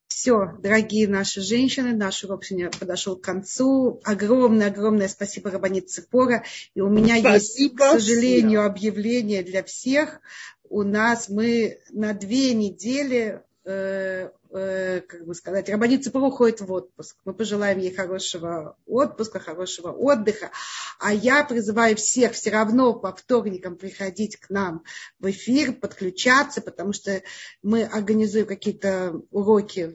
Все, 0.08 0.58
дорогие 0.58 1.08
наши 1.08 1.42
женщины, 1.42 1.94
наш 1.94 2.24
урок 2.24 2.46
сегодня 2.46 2.72
подошел 2.72 3.16
к 3.16 3.24
концу. 3.24 4.02
Огромное-огромное 4.04 5.08
спасибо, 5.08 5.52
Рабанит 5.52 5.92
Ципора. 5.92 6.44
И 6.74 6.82
у 6.82 6.90
меня 6.90 7.20
спасибо 7.20 7.84
есть, 7.86 7.96
к 7.96 8.00
сожалению, 8.00 8.62
всем. 8.62 8.72
объявление 8.72 9.44
для 9.44 9.64
всех. 9.64 10.22
У 10.70 10.84
нас 10.84 11.30
мы 11.30 11.80
на 11.92 12.14
две 12.14 12.54
недели 12.54 13.42
э, 13.66 14.30
Э, 14.58 15.02
как 15.02 15.26
бы 15.26 15.36
сказать, 15.36 15.68
Рабанит 15.70 16.06
Ципор 16.06 16.24
уходит 16.24 16.62
в 16.62 16.72
отпуск. 16.72 17.18
Мы 17.26 17.34
пожелаем 17.34 17.78
ей 17.78 17.94
хорошего 17.94 18.78
отпуска, 18.86 19.38
хорошего 19.38 19.92
отдыха. 19.92 20.50
А 20.98 21.14
я 21.14 21.44
призываю 21.44 21.98
всех 21.98 22.32
все 22.32 22.52
равно 22.52 22.94
по 22.94 23.14
вторникам 23.14 23.76
приходить 23.76 24.38
к 24.38 24.50
нам 24.50 24.84
в 25.20 25.30
эфир, 25.30 25.74
подключаться, 25.74 26.62
потому 26.62 26.94
что 26.94 27.22
мы 27.64 27.84
организуем 27.84 28.46
какие-то 28.46 29.20
уроки, 29.30 29.94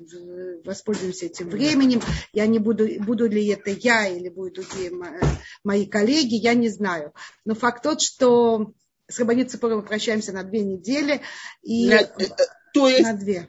воспользуемся 0.67 1.25
этим 1.25 1.49
временем. 1.49 2.03
Я 2.35 2.47
не 2.47 2.59
буду, 2.59 2.87
буду 3.03 3.29
ли 3.29 3.47
это 3.47 3.71
я 3.71 4.09
или 4.09 4.29
будут 4.29 4.57
другие 4.57 4.93
мои 5.65 5.87
коллеги, 5.87 6.35
я 6.35 6.53
не 6.53 6.69
знаю. 6.69 7.15
Но 7.47 7.55
факт 7.55 7.83
тот, 7.83 8.03
что 8.03 8.75
с 9.11 9.19
Рабанит 9.19 9.51
Ципором 9.51 9.79
мы 9.79 9.83
прощаемся 9.83 10.33
на 10.33 10.43
две 10.43 10.61
недели. 10.61 11.21
И 11.63 11.89
на, 11.89 12.01
э, 12.01 12.09
то 12.73 12.89
есть, 12.89 13.03
на 13.03 13.15
две 13.15 13.49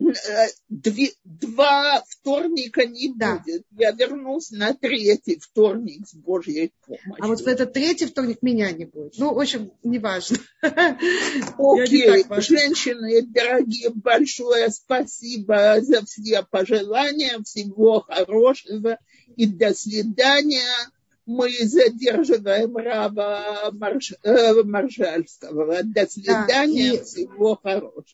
Э, 0.00 0.46
две, 0.68 1.10
два 1.24 2.04
вторника 2.08 2.86
не 2.86 3.12
да. 3.14 3.38
будет. 3.38 3.64
Я 3.72 3.90
вернусь 3.90 4.50
на 4.52 4.72
третий 4.72 5.38
вторник 5.40 6.06
с 6.06 6.14
Божьей 6.14 6.72
помощью. 6.86 7.16
А 7.18 7.26
вот 7.26 7.40
в 7.40 7.46
этот 7.46 7.72
третий 7.72 8.06
вторник 8.06 8.38
меня 8.40 8.70
не 8.70 8.84
будет. 8.84 9.14
Ну, 9.18 9.34
в 9.34 9.40
общем, 9.40 9.72
неважно. 9.82 10.36
Окей, 10.62 12.22
okay. 12.22 12.40
женщины, 12.40 13.22
дорогие, 13.22 13.90
большое 13.90 14.70
спасибо 14.70 15.78
за 15.80 16.04
все 16.04 16.44
пожелания. 16.48 17.40
Всего 17.44 18.00
хорошего 18.00 18.98
и 19.36 19.46
до 19.46 19.74
свидания. 19.74 20.70
Мы 21.28 21.50
задерживаем 21.60 22.74
Рава 22.74 23.70
Марш... 23.72 24.14
э, 24.22 24.62
Маршальского. 24.62 25.82
До 25.84 26.06
свидания, 26.06 26.46
да, 26.48 26.64
и... 26.64 27.04
всего 27.04 27.60
хорошего. 27.62 28.04